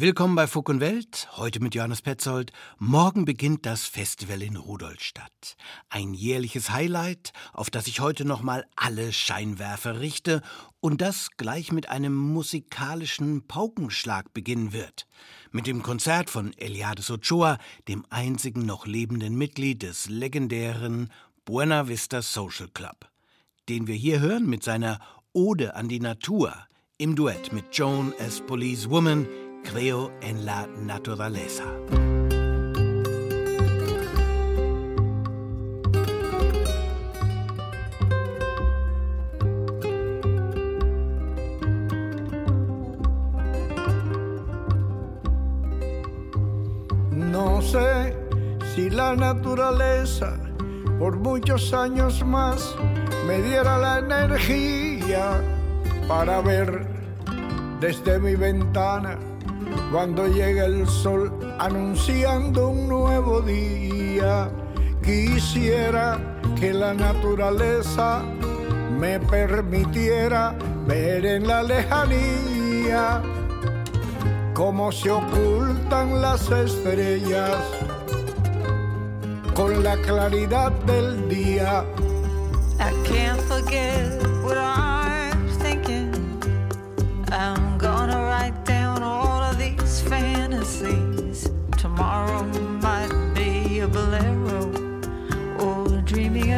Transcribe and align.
Willkommen 0.00 0.36
bei 0.36 0.46
Fuck 0.46 0.68
und 0.68 0.78
Welt, 0.78 1.28
heute 1.32 1.58
mit 1.58 1.74
Johannes 1.74 2.02
Petzold. 2.02 2.52
Morgen 2.78 3.24
beginnt 3.24 3.66
das 3.66 3.84
Festival 3.84 4.42
in 4.42 4.54
Rudolstadt. 4.54 5.56
Ein 5.88 6.14
jährliches 6.14 6.70
Highlight, 6.70 7.32
auf 7.52 7.68
das 7.68 7.88
ich 7.88 7.98
heute 7.98 8.24
nochmal 8.24 8.64
alle 8.76 9.12
Scheinwerfer 9.12 9.98
richte 9.98 10.40
und 10.78 11.00
das 11.00 11.30
gleich 11.36 11.72
mit 11.72 11.88
einem 11.88 12.14
musikalischen 12.14 13.48
Paukenschlag 13.48 14.32
beginnen 14.32 14.72
wird. 14.72 15.08
Mit 15.50 15.66
dem 15.66 15.82
Konzert 15.82 16.30
von 16.30 16.52
Eliades 16.56 17.10
Ochoa, 17.10 17.58
dem 17.88 18.06
einzigen 18.08 18.64
noch 18.64 18.86
lebenden 18.86 19.36
Mitglied 19.36 19.82
des 19.82 20.08
legendären 20.08 21.10
Buena 21.44 21.88
Vista 21.88 22.22
Social 22.22 22.68
Club, 22.68 23.10
den 23.68 23.88
wir 23.88 23.96
hier 23.96 24.20
hören 24.20 24.46
mit 24.48 24.62
seiner 24.62 25.00
Ode 25.32 25.74
an 25.74 25.88
die 25.88 25.98
Natur 25.98 26.54
im 26.98 27.16
Duett 27.16 27.52
mit 27.52 27.76
Joan 27.76 28.12
as 28.20 28.40
Police 28.40 28.88
Woman 28.88 29.26
Creo 29.70 30.10
en 30.22 30.46
la 30.46 30.66
naturaleza. 30.66 31.64
No 47.12 47.60
sé 47.60 48.16
si 48.74 48.88
la 48.88 49.14
naturaleza 49.14 50.38
por 50.98 51.18
muchos 51.18 51.74
años 51.74 52.24
más 52.24 52.74
me 53.26 53.42
diera 53.42 53.76
la 53.76 53.98
energía 53.98 55.42
para 56.08 56.40
ver 56.40 56.86
desde 57.80 58.18
mi 58.18 58.34
ventana 58.34 59.27
cuando 59.90 60.26
llega 60.28 60.66
el 60.66 60.86
sol 60.86 61.32
anunciando 61.58 62.68
un 62.68 62.88
nuevo 62.88 63.40
día. 63.40 64.50
Quisiera 65.02 66.18
que 66.58 66.72
la 66.72 66.92
naturaleza 66.92 68.22
me 68.98 69.18
permitiera 69.20 70.54
ver 70.86 71.24
en 71.24 71.46
la 71.46 71.62
lejanía 71.62 73.22
cómo 74.54 74.92
se 74.92 75.10
ocultan 75.10 76.20
las 76.20 76.50
estrellas 76.50 77.56
con 79.54 79.82
la 79.82 79.96
claridad 79.96 80.72
del 80.86 81.28
día. 81.28 81.84
I 82.80 82.92
can't 83.04 83.40
forget 83.42 84.22
what 84.44 84.56
I'm 84.56 85.48
thinking. 85.60 86.12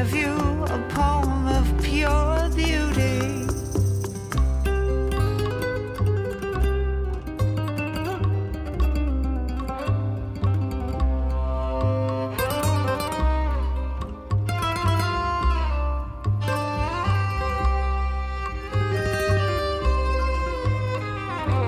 Of 0.00 0.14
you, 0.14 0.34
a 0.64 0.78
poem 0.88 1.46
of 1.46 1.82
pure 1.82 2.48
beauty. 2.56 3.46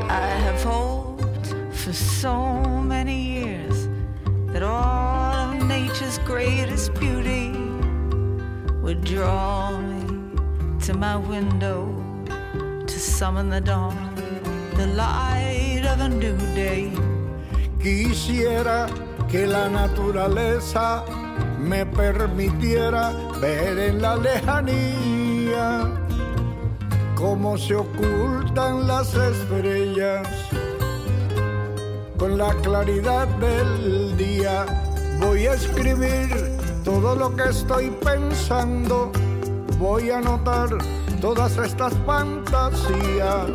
I 0.08 0.26
have 0.46 0.62
hoped 0.62 1.54
for 1.74 1.92
so 1.92 2.82
many 2.82 3.20
years 3.20 3.88
that 4.54 4.62
all 4.62 5.52
of 5.52 5.66
nature's 5.66 6.16
greatest 6.18 6.94
beauty 6.94 7.61
draw 8.94 9.78
me 9.78 10.02
to 10.80 10.94
my 10.94 11.16
window 11.16 11.88
to 12.86 12.98
summon 13.00 13.48
the 13.50 13.60
dawn, 13.60 14.14
the 14.76 14.86
light 14.88 15.84
of 15.86 16.00
a 16.00 16.08
new 16.08 16.36
day. 16.54 16.92
Quisiera 17.78 18.88
que 19.28 19.46
la 19.46 19.68
naturaleza 19.68 21.04
me 21.58 21.86
permitiera 21.86 23.12
ver 23.40 23.78
en 23.78 24.02
la 24.02 24.16
lejanía 24.16 25.88
cómo 27.14 27.56
se 27.56 27.74
ocultan 27.76 28.86
las 28.86 29.14
estrellas 29.14 30.26
con 32.18 32.36
la 32.36 32.52
claridad 32.62 33.26
del 33.38 34.16
día. 34.16 34.66
Voy 35.20 35.46
a 35.46 35.54
escribir 35.54 36.61
todo 36.92 37.16
lo 37.16 37.34
que 37.34 37.44
estoy 37.44 37.90
pensando, 38.04 39.10
voy 39.78 40.10
a 40.10 40.18
anotar 40.18 40.68
todas 41.22 41.56
estas 41.56 41.94
fantasías. 42.04 43.50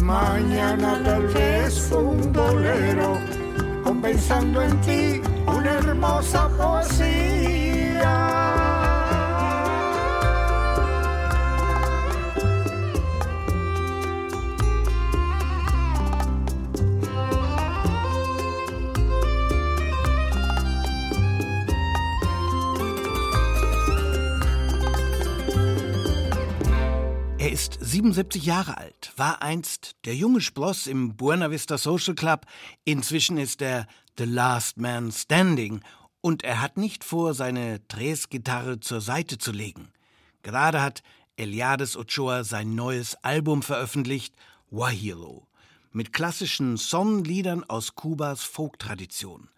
Mañana 0.00 0.98
tal 1.04 1.26
vez 1.26 1.92
un 1.92 2.32
bolero, 2.32 3.18
o 3.84 3.92
pensando 4.00 4.62
en 4.62 4.80
ti, 4.80 5.20
una 5.46 5.72
hermosa 5.74 6.48
poesía. 6.56 8.47
77 28.12 28.46
Jahre 28.46 28.78
alt, 28.78 29.12
war 29.16 29.42
einst 29.42 29.96
der 30.06 30.16
junge 30.16 30.40
Spross 30.40 30.86
im 30.86 31.14
Buena 31.16 31.50
Vista 31.50 31.76
Social 31.76 32.14
Club, 32.14 32.46
inzwischen 32.84 33.36
ist 33.36 33.60
er 33.60 33.86
The 34.16 34.24
Last 34.24 34.78
Man 34.78 35.12
Standing 35.12 35.82
und 36.22 36.42
er 36.42 36.62
hat 36.62 36.78
nicht 36.78 37.04
vor, 37.04 37.34
seine 37.34 37.86
Tres-Gitarre 37.88 38.80
zur 38.80 39.02
Seite 39.02 39.36
zu 39.36 39.52
legen. 39.52 39.92
Gerade 40.42 40.80
hat 40.80 41.02
Eliades 41.36 41.98
Ochoa 41.98 42.44
sein 42.44 42.74
neues 42.74 43.14
Album 43.16 43.60
veröffentlicht, 43.60 44.34
Wahiro, 44.70 45.46
mit 45.92 46.14
klassischen 46.14 46.78
Sonnenliedern 46.78 47.62
aus 47.64 47.94
Kubas 47.94 48.42
Folktradition. 48.42 49.50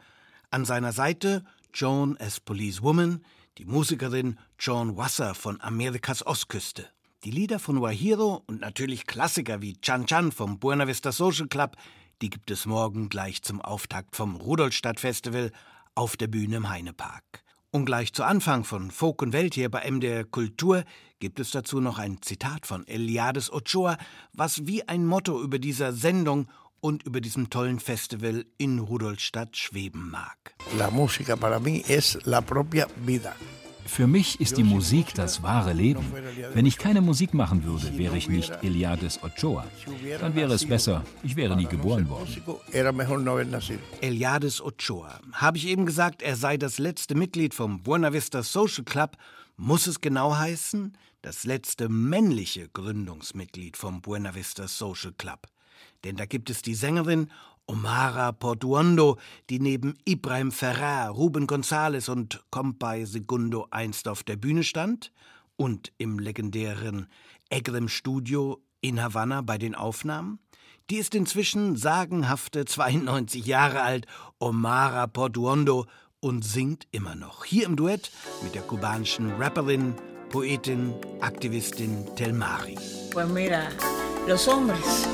An 0.50 0.65
seiner 0.65 0.93
Seite 0.93 1.44
Joan 1.72 2.17
as 2.17 2.41
Police 2.41 2.82
Woman, 2.82 3.25
die 3.59 3.65
Musikerin 3.65 4.41
Joan 4.59 4.97
Wasser 4.97 5.37
von 5.37 5.61
Amerikas 5.61 6.27
Ostküste. 6.27 6.88
Die 7.25 7.31
Lieder 7.31 7.58
von 7.58 7.82
Wahiro 7.82 8.42
und 8.47 8.62
natürlich 8.62 9.06
Klassiker 9.06 9.60
wie 9.60 9.78
Chan 9.82 10.06
Chan 10.06 10.32
vom 10.32 10.58
Buena 10.58 10.86
Vista 10.86 11.12
Social 11.12 11.48
Club, 11.48 11.76
die 12.22 12.31
gibt 12.31 12.50
es 12.50 12.64
morgen 12.64 13.10
gleich 13.10 13.42
zum 13.42 13.60
Auftakt 13.60 14.16
vom 14.16 14.36
Rudolstadt 14.36 14.98
Festival 14.98 15.53
auf 15.94 16.16
der 16.16 16.28
Bühne 16.28 16.56
im 16.56 16.70
Heinepark. 16.70 17.44
Und 17.72 17.84
gleich 17.84 18.14
zu 18.14 18.25
Anfang 18.25 18.64
von 18.64 18.91
Folk 18.91 19.20
und 19.20 19.34
Welt 19.34 19.53
hier 19.53 19.70
bei 19.70 19.91
MDR 19.91 20.25
Kultur 20.25 20.82
gibt 21.19 21.41
es 21.41 21.50
dazu 21.50 21.78
noch 21.82 21.98
ein 21.98 22.22
Zitat 22.22 22.64
von 22.64 22.86
Eliades 22.86 23.52
Ochoa, 23.52 23.98
was 24.32 24.66
wie 24.66 24.88
ein 24.88 25.04
Motto 25.04 25.42
über 25.42 25.58
dieser 25.58 25.92
Sendung 25.92 26.48
und 26.81 27.02
über 27.02 27.20
diesem 27.20 27.50
tollen 27.50 27.81
Festival 27.81 28.47
in 28.56 28.78
Rudolstadt 28.78 29.58
schweben 29.58 30.10
mag. 30.10 30.54
La 30.78 30.91
música 30.91 31.37
para 31.37 31.60
mí 31.60 31.84
es 31.87 32.19
la 32.25 32.41
propia 32.41 32.87
vida. 32.97 33.37
Für 33.87 34.07
mich 34.07 34.41
ist 34.41 34.57
die 34.57 34.65
Musik 34.65 35.15
das 35.15 35.43
wahre 35.43 35.73
Leben. 35.73 36.05
Wenn 36.55 36.67
ich 36.67 36.79
keine 36.79 37.01
Musik 37.01 37.35
machen 37.35 37.65
würde, 37.65 37.97
wäre 37.99 38.17
ich 38.17 38.29
nicht 38.29 38.53
Eliades 38.63 39.23
Ochoa. 39.23 39.67
Dann 40.21 40.35
wäre 40.35 40.55
es 40.55 40.67
besser, 40.67 41.05
ich 41.23 41.37
wäre 41.37 41.57
nie 41.57 41.67
geboren 41.67 42.09
worden. 42.09 42.43
Eliades 44.00 44.62
Ochoa. 44.62 45.21
Habe 45.32 45.59
ich 45.59 45.67
eben 45.67 45.87
gesagt, 45.87 46.23
er 46.23 46.37
sei 46.37 46.56
das 46.56 46.79
letzte 46.79 47.15
Mitglied 47.15 47.55
vom 47.55 47.82
Buena 47.82 48.12
Vista 48.12 48.43
Social 48.43 48.85
Club? 48.85 49.17
Muss 49.56 49.87
es 49.87 50.00
genau 50.00 50.37
heißen? 50.37 50.97
Das 51.23 51.44
letzte 51.44 51.88
männliche 51.88 52.69
Gründungsmitglied 52.69 53.76
vom 53.76 54.00
Buena 54.00 54.35
Vista 54.35 54.69
Social 54.69 55.12
Club. 55.12 55.47
Denn 56.05 56.17
da 56.17 56.25
gibt 56.25 56.49
es 56.49 56.62
die 56.62 56.75
Sängerin 56.75 57.31
Omara 57.70 58.32
Portuondo, 58.32 59.17
die 59.49 59.61
neben 59.61 59.94
Ibrahim 60.05 60.50
Ferrer, 60.50 61.11
Ruben 61.11 61.46
González 61.46 62.11
und 62.11 62.43
Compay 62.50 63.05
Segundo 63.05 63.69
einst 63.70 64.08
auf 64.08 64.25
der 64.25 64.34
Bühne 64.34 64.64
stand 64.64 65.12
und 65.55 65.93
im 65.96 66.19
legendären 66.19 67.06
Egrem 67.49 67.87
Studio 67.87 68.61
in 68.81 69.00
Havanna 69.00 69.43
bei 69.43 69.56
den 69.56 69.76
Aufnahmen. 69.76 70.40
Die 70.90 70.96
ist 70.96 71.14
inzwischen 71.14 71.76
sagenhafte 71.76 72.64
92 72.64 73.46
Jahre 73.46 73.82
alt, 73.82 74.06
Omara 74.40 75.06
Portuondo, 75.06 75.87
und 76.19 76.44
singt 76.44 76.88
immer 76.90 77.14
noch. 77.14 77.44
Hier 77.44 77.66
im 77.66 77.76
Duett 77.76 78.11
mit 78.43 78.56
der 78.56 78.62
kubanischen 78.62 79.31
Rapperin, 79.40 79.94
Poetin, 80.31 80.93
Aktivistin 81.20 82.05
Telmari. 82.16 82.76
Pues 83.12 83.28
mira, 83.28 83.69
los 84.26 84.49
hombres 84.49 85.06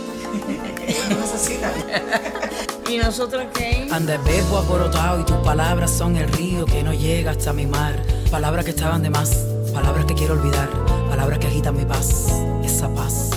¿Y 2.88 2.98
nosotros 2.98 3.44
qué? 3.54 3.88
Bebo 4.24 4.58
aborotado 4.58 5.20
y 5.20 5.24
tus 5.24 5.36
palabras 5.38 5.90
son 5.90 6.16
el 6.16 6.28
río 6.28 6.64
que 6.64 6.82
no 6.82 6.92
llega 6.92 7.32
hasta 7.32 7.52
mi 7.52 7.66
mar. 7.66 8.02
Palabras 8.30 8.64
que 8.64 8.70
estaban 8.70 9.02
de 9.02 9.10
más, 9.10 9.30
palabras 9.72 10.04
que 10.06 10.14
quiero 10.14 10.34
olvidar, 10.34 10.68
palabras 11.08 11.38
que 11.38 11.46
agitan 11.46 11.76
mi 11.76 11.84
paz, 11.84 12.26
esa 12.64 12.88
paz. 12.94 13.30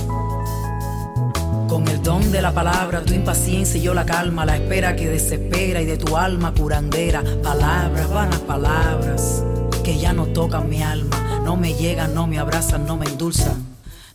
Con 1.67 1.87
el 1.87 2.01
don 2.01 2.31
de 2.31 2.41
la 2.41 2.53
palabra, 2.53 3.01
tu 3.01 3.13
impaciencia 3.13 3.79
y 3.79 3.83
yo 3.83 3.93
la 3.93 4.05
calma, 4.05 4.45
la 4.45 4.57
espera 4.57 4.95
que 4.95 5.09
desespera 5.09 5.81
y 5.81 5.85
de 5.85 5.97
tu 5.97 6.17
alma 6.17 6.53
curandera. 6.53 7.23
Palabras, 7.43 8.09
vanas 8.09 8.39
palabras, 8.39 9.43
que 9.83 9.97
ya 9.97 10.13
no 10.13 10.27
tocan 10.27 10.69
mi 10.69 10.81
alma, 10.81 11.41
no 11.43 11.55
me 11.55 11.73
llegan, 11.73 12.13
no 12.13 12.27
me 12.27 12.39
abrazan, 12.39 12.85
no 12.85 12.97
me 12.97 13.05
endulzan, 13.05 13.65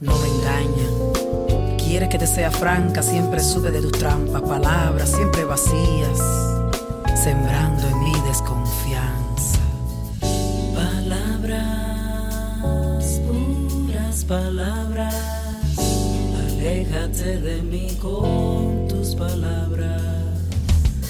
no 0.00 0.16
me 0.18 0.28
engañan. 0.28 1.23
Quieres 1.86 2.08
que 2.08 2.18
te 2.18 2.26
sea 2.26 2.50
franca, 2.50 3.02
siempre 3.02 3.40
sube 3.40 3.70
de 3.70 3.80
tus 3.80 3.92
trampas, 3.92 4.42
palabras 4.42 5.10
siempre 5.10 5.44
vacías, 5.44 6.18
sembrando 7.22 7.86
en 7.86 8.00
mi 8.02 8.20
desconfianza. 8.26 9.60
Palabras, 10.74 12.00
puras 13.26 14.24
palabras 14.24 15.34
Aléjate 16.64 17.40
de 17.40 17.60
mí 17.60 17.94
con 18.00 18.88
tus 18.88 19.14
palabras. 19.14 20.23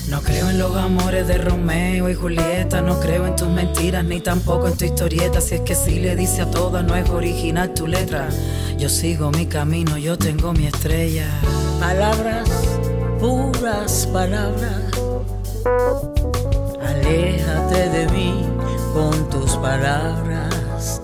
No 0.09 0.21
creo 0.21 0.51
en 0.51 0.59
los 0.59 0.77
amores 0.77 1.27
de 1.27 1.39
Romeo 1.39 2.11
y 2.11 2.15
Julieta, 2.15 2.83
no 2.83 3.01
creo 3.01 3.27
en 3.27 3.37
tus 3.37 3.49
mentiras 3.49 4.05
ni 4.05 4.21
tampoco 4.21 4.69
en 4.69 4.77
tu 4.77 4.85
historieta. 4.85 5.41
Si 5.41 5.55
es 5.55 5.61
que 5.63 5.75
si 5.75 5.99
le 5.99 6.15
dice 6.15 6.43
a 6.43 6.51
todas 6.51 6.85
no 6.85 6.95
es 6.95 7.09
original 7.09 7.73
tu 7.73 7.87
letra. 7.87 8.29
Yo 8.77 8.89
sigo 8.89 9.31
mi 9.31 9.47
camino, 9.47 9.97
yo 9.97 10.19
tengo 10.19 10.53
mi 10.53 10.67
estrella. 10.67 11.27
Palabras, 11.81 12.49
puras 13.19 14.07
palabras. 14.13 14.83
Aléjate 16.87 17.89
de 17.89 18.09
mí 18.13 18.45
con 18.93 19.31
tus 19.31 19.57
palabras. 19.57 21.01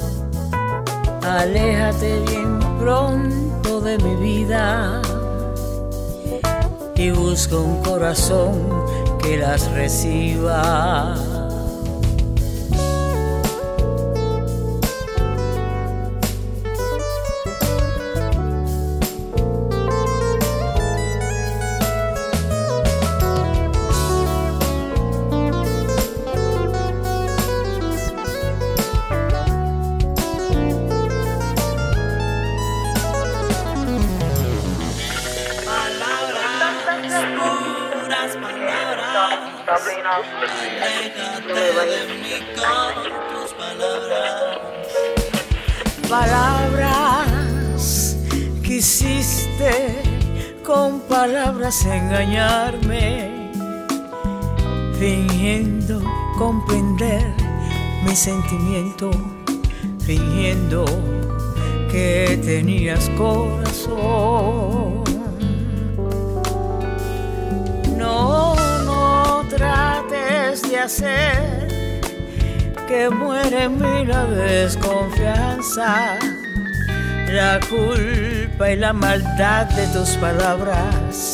Aléjate 1.22 2.20
bien 2.28 2.58
pronto 2.78 3.80
de 3.80 3.96
mi 3.98 4.16
vida 4.16 5.00
y 7.00 7.10
busco 7.10 7.62
un 7.62 7.82
corazón 7.82 8.68
que 9.22 9.38
las 9.38 9.70
reciba. 9.72 11.29
Engañarme, 51.70 53.52
fingiendo 54.98 56.02
comprender 56.36 57.32
mi 58.04 58.16
sentimiento, 58.16 59.12
fingiendo 60.00 60.84
que 61.92 62.40
tenías 62.44 63.08
corazón. 63.10 65.04
No, 67.96 68.56
no 68.84 69.44
trates 69.48 70.62
de 70.62 70.76
hacer 70.76 72.02
que 72.88 73.08
muere 73.10 73.64
en 73.64 73.78
mí 73.78 74.06
la 74.06 74.24
desconfianza, 74.24 76.18
la 77.28 77.60
culpa 77.60 78.72
y 78.72 78.76
la 78.76 78.92
maldad 78.92 79.66
de 79.66 79.86
tus 79.86 80.16
palabras 80.16 81.29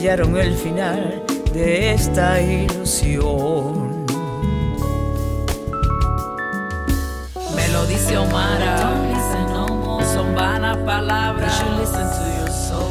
sellaron 0.00 0.34
el 0.38 0.54
final 0.54 1.22
de 1.52 1.92
esta 1.92 2.40
ilusión. 2.40 4.06
Me 7.54 7.68
lo 7.68 7.84
dice 7.84 8.16
Omara, 8.16 8.94
son 10.14 10.34
vanas 10.34 10.78
palabras. 10.78 11.62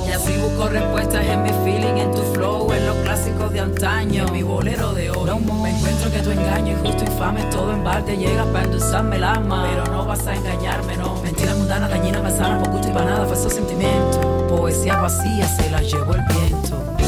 Y 0.08 0.12
así 0.12 0.38
busco 0.38 0.70
respuestas 0.70 1.26
en 1.26 1.42
mi 1.42 1.50
feeling, 1.50 1.98
en 1.98 2.12
tu 2.12 2.22
flow, 2.34 2.72
en 2.74 2.86
los 2.86 2.98
clásicos 2.98 3.54
de 3.54 3.60
antaño, 3.60 4.28
mi 4.32 4.44
bolero 4.44 4.94
de 4.94 5.10
hoy. 5.10 5.32
Me 5.64 5.72
encuentro 5.72 6.12
que 6.12 6.20
tu 6.20 6.30
engaño 6.30 6.78
injusto, 6.78 7.06
infame, 7.06 7.42
todo 7.46 7.74
en 7.74 7.84
balde 7.84 8.18
llega 8.18 8.46
para 8.54 8.66
endulzarme 8.66 9.16
el 9.16 9.24
alma. 9.24 9.66
Pero 9.68 9.86
no 9.86 10.06
vas 10.06 10.28
a 10.28 10.36
engañarme, 10.36 10.96
no. 10.96 11.20
Mentira 11.24 11.56
mundana, 11.56 11.88
dañina, 11.88 12.20
sana, 12.30 12.62
por 12.62 12.70
gusto 12.74 12.88
y 12.88 12.92
para 12.92 13.06
nada, 13.06 13.26
falso 13.26 13.50
sentimiento. 13.50 14.48
Poesía 14.48 14.98
vacía 14.98 15.48
se 15.48 15.72
la 15.72 15.82
llevó 15.82 16.14
el 16.14 16.22
viento. 16.26 16.99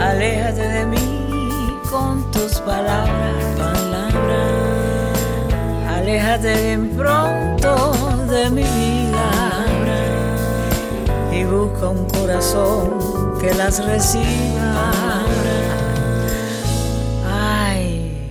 Aléjate 0.00 0.68
de 0.68 0.86
mí 0.86 1.78
con 1.90 2.30
tus 2.30 2.60
palabras. 2.60 3.44
Palabras, 3.56 5.18
aléjate 5.88 6.62
bien 6.62 6.90
pronto 6.96 7.92
de 8.30 8.50
mi 8.50 8.62
vida 8.62 9.66
y 11.32 11.44
busca 11.44 11.88
un 11.88 12.04
corazón 12.10 13.38
que 13.40 13.52
las 13.54 13.84
reciba. 13.84 14.57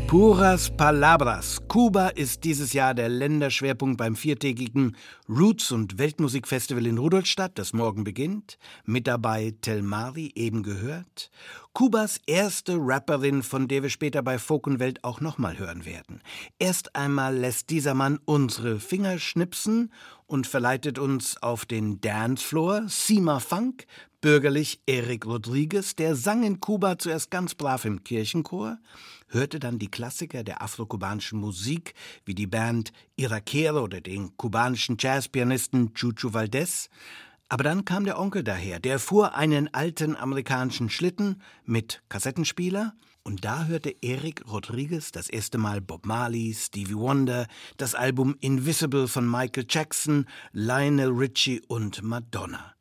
Puras 0.07 0.69
Palabras. 0.69 1.59
Kuba 1.68 2.07
ist 2.07 2.45
dieses 2.45 2.71
Jahr 2.71 2.94
der 2.94 3.09
Länderschwerpunkt 3.09 3.98
beim 3.98 4.15
viertägigen 4.15 4.95
Roots- 5.27 5.74
und 5.74 5.98
Weltmusikfestival 5.98 6.86
in 6.86 6.98
Rudolstadt, 6.98 7.59
das 7.59 7.74
morgen 7.74 8.06
beginnt. 8.06 8.57
Mit 8.86 9.06
dabei 9.06 9.54
Telmari, 9.59 10.31
eben 10.33 10.63
gehört. 10.63 11.30
Kubas 11.73 12.21
erste 12.26 12.78
Rapperin, 12.80 13.44
von 13.44 13.68
der 13.68 13.83
wir 13.83 13.90
später 13.90 14.23
bei 14.23 14.40
Folk 14.40 14.66
und 14.66 14.80
Welt 14.80 15.04
auch 15.04 15.19
nochmal 15.19 15.59
hören 15.59 15.83
werden. 15.83 16.21
Erst 16.57 16.95
einmal 16.95 17.35
lässt 17.35 17.69
dieser 17.69 17.94
Mann 17.94 18.18
unsere 18.23 18.80
Finger 18.80 19.19
schnipsen 19.19 19.92
und 20.26 20.47
verleitet 20.47 20.99
uns 20.99 21.35
auf 21.44 21.66
den 21.66 21.99
Dancefloor. 21.99 22.85
Sima 22.87 23.42
Funk, 23.42 23.85
bürgerlich 24.21 24.81
Eric 24.85 25.26
Rodriguez, 25.26 25.95
der 25.95 26.16
sang 26.16 26.44
in 26.44 26.61
Kuba 26.61 26.97
zuerst 26.97 27.30
ganz 27.30 27.56
brav 27.56 27.85
im 27.85 28.04
Kirchenchor, 28.04 28.78
hörte 29.28 29.60
dann 29.60 29.80
die 29.80 29.92
Klassiker 29.92 30.44
der 30.44 30.62
afrokubanischen 30.62 31.40
Musik 31.40 31.94
wie 32.26 32.36
die 32.36 32.48
Band 32.48 32.92
Irakere 33.16 33.81
oder 33.81 34.02
den 34.02 34.36
kubanischen 34.38 34.98
Jazzpianisten 35.00 35.94
Chucho 35.94 36.34
Valdez, 36.34 36.90
aber 37.50 37.64
dann 37.64 37.86
kam 37.86 38.04
der 38.04 38.19
Onkel 38.19 38.44
daher, 38.44 38.80
der 38.80 39.00
fuhr 39.00 39.36
einen 39.36 39.74
alten 39.74 40.18
amerikanischen 40.18 40.90
Schlitten 40.90 41.42
mit 41.64 42.02
Kassettenspieler 42.10 42.94
und 43.24 43.46
da 43.46 43.66
hörte 43.66 43.96
Eric 44.02 44.44
Rodriguez 44.50 45.12
das 45.12 45.30
erste 45.30 45.57
Mal 45.57 45.81
Bob 45.81 46.06
Marley, 46.06 46.54
Stevie 46.54 46.96
Wonder, 46.96 47.48
das 47.78 47.96
Album 47.96 48.36
Invisible 48.40 49.07
von 49.07 49.30
Michael 49.30 49.66
Jackson, 49.69 50.26
Lionel 50.52 51.10
Richie 51.10 51.62
und 51.68 52.04
Madonna. 52.04 52.74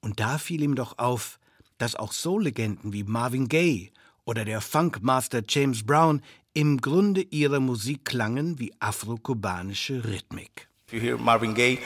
Und 0.00 0.20
da 0.20 0.38
fiel 0.38 0.62
ihm 0.62 0.74
doch 0.74 0.98
auf, 0.98 1.38
dass 1.78 1.96
auch 1.96 2.12
Soul-Legenden 2.12 2.92
wie 2.92 3.04
Marvin 3.04 3.48
Gaye 3.48 3.90
oder 4.30 4.44
der 4.44 4.60
Funkmaster 4.60 5.42
James 5.46 5.84
Brown 5.84 6.22
im 6.54 6.80
Grunde 6.80 7.22
ihrer 7.30 7.58
Musik 7.58 8.04
klangen 8.04 8.60
wie 8.60 8.72
afrokubanische 8.78 10.04
Rhythmik. 10.04 10.68
You 10.92 11.00
hear 11.00 11.18
Marvin 11.18 11.52
Gaye. 11.52 11.80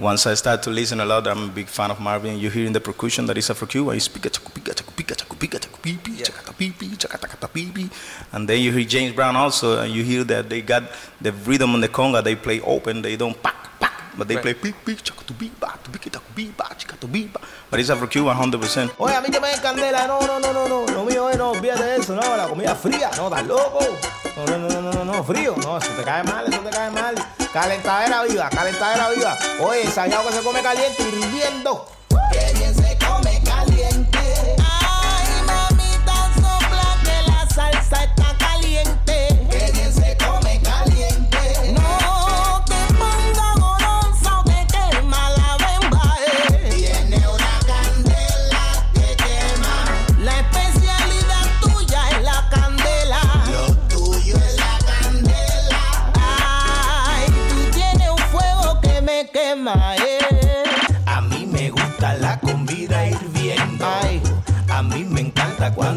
Once 0.00 0.26
I 0.26 0.34
start 0.34 0.64
to 0.64 0.70
listen 0.70 0.98
a 1.00 1.04
lot, 1.04 1.26
I'm 1.26 1.50
a 1.50 1.52
big 1.52 1.68
fan 1.68 1.90
of 1.90 2.00
Marvin. 2.00 2.38
You 2.38 2.50
hear 2.50 2.66
in 2.66 2.72
the 2.72 2.80
percussion 2.80 3.26
that 3.26 3.36
is 3.36 3.50
Afro 3.50 3.66
Cuba, 3.66 3.90
it's 3.90 4.08
pika 4.08 4.30
pika 4.30 4.74
pika 4.96 5.14
pika 5.38 5.58
pika 5.58 5.68
and 8.32 8.48
then 8.48 8.60
you 8.60 8.72
hear 8.72 8.84
James 8.84 9.14
Brown 9.14 9.36
also, 9.36 9.80
and 9.80 9.92
you 9.92 10.04
hear 10.04 10.24
that 10.24 10.48
they 10.48 10.62
got 10.62 10.84
the 11.20 11.32
rhythm 11.32 11.74
on 11.74 11.82
the 11.82 11.88
conga. 11.88 12.24
They 12.24 12.34
play 12.34 12.62
open, 12.62 13.02
they 13.02 13.16
don't 13.16 13.42
pack 13.42 13.78
pack, 13.78 13.92
but 14.16 14.28
they 14.28 14.36
right. 14.36 14.42
play 14.42 14.52
beep 14.54 14.76
beep 14.86 15.02
chaka 15.02 15.22
to 15.24 15.34
beep 15.34 15.60
ba 15.60 15.78
to 15.84 15.90
beep 15.90 16.02
to 16.02 16.20
beep 16.34 16.56
ba 16.56 16.74
chaka 16.78 16.96
to 16.96 17.06
beep 17.06 17.32
ba. 17.32 17.40
But 17.70 17.80
it's 17.80 17.90
Afro 17.90 18.06
Cuba 18.06 18.28
100 18.28 18.60
percent. 18.60 18.92
Oye, 18.98 19.14
a 19.14 19.20
mí 19.20 19.30
que 19.30 19.40
me 19.40 19.48
candela, 19.62 20.06
no, 20.06 20.20
no, 20.20 20.38
no, 20.38 20.52
no, 20.52 20.68
no, 20.68 20.86
olvídate 21.64 21.84
de 21.84 21.96
eso, 21.96 22.14
no, 22.14 22.36
la 22.36 22.46
comida 22.46 22.74
fría, 22.74 23.10
no, 23.16 23.28
estás 23.28 23.46
loco. 23.46 23.78
No, 24.36 24.46
no, 24.46 24.68
no, 24.68 24.82
no, 24.82 24.92
no, 24.92 25.04
no, 25.04 25.24
frío, 25.24 25.54
no, 25.62 25.78
eso 25.78 25.90
te 25.92 26.02
cae 26.02 26.22
mal, 26.22 26.46
eso 26.46 26.60
te 26.60 26.70
cae 26.70 26.90
mal. 26.90 27.14
Calentadera 27.52 28.22
viva, 28.24 28.50
calentadera 28.50 29.08
viva. 29.10 29.38
Oye, 29.60 29.84
ensayado 29.84 30.28
que 30.28 30.34
se 30.34 30.42
come 30.42 30.60
caliente 30.60 31.02
hirviendo. 31.02 31.86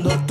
Cuando 0.04 0.26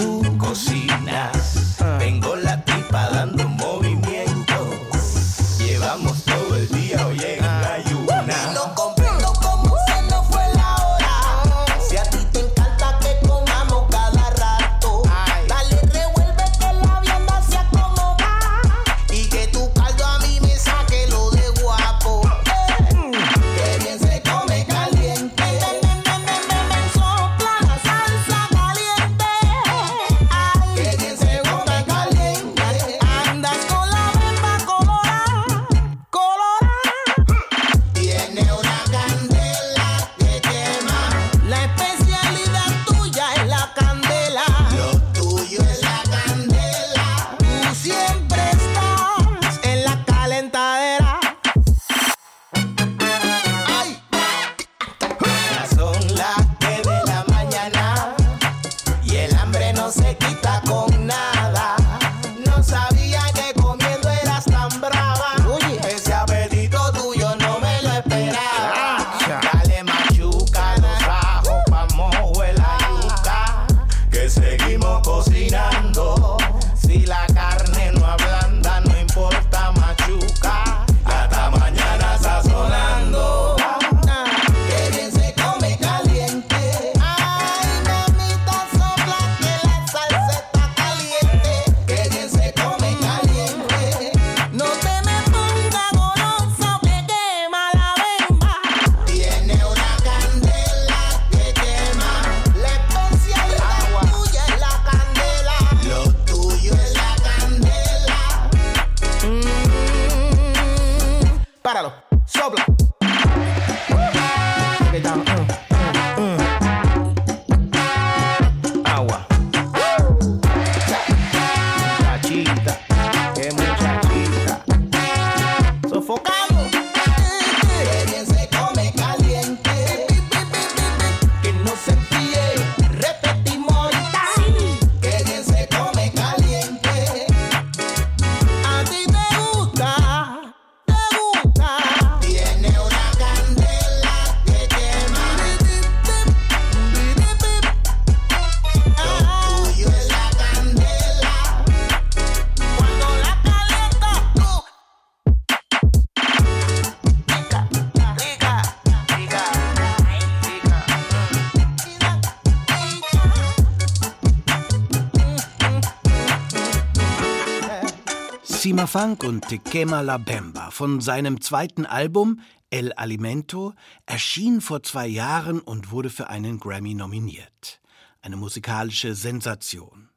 Sima 168.66 168.88
Funk 168.88 169.22
und 169.22 169.46
Te 169.46 169.60
Quema 169.60 170.00
la 170.00 170.18
Bemba 170.18 170.72
von 170.72 171.00
seinem 171.00 171.40
zweiten 171.40 171.86
Album 171.86 172.40
El 172.68 172.92
Alimento 172.94 173.74
erschien 174.06 174.60
vor 174.60 174.82
zwei 174.82 175.06
Jahren 175.06 175.60
und 175.60 175.92
wurde 175.92 176.10
für 176.10 176.30
einen 176.30 176.58
Grammy 176.58 176.94
nominiert. 176.94 177.80
Eine 178.22 178.36
musikalische 178.36 179.14
Sensation. 179.14 180.08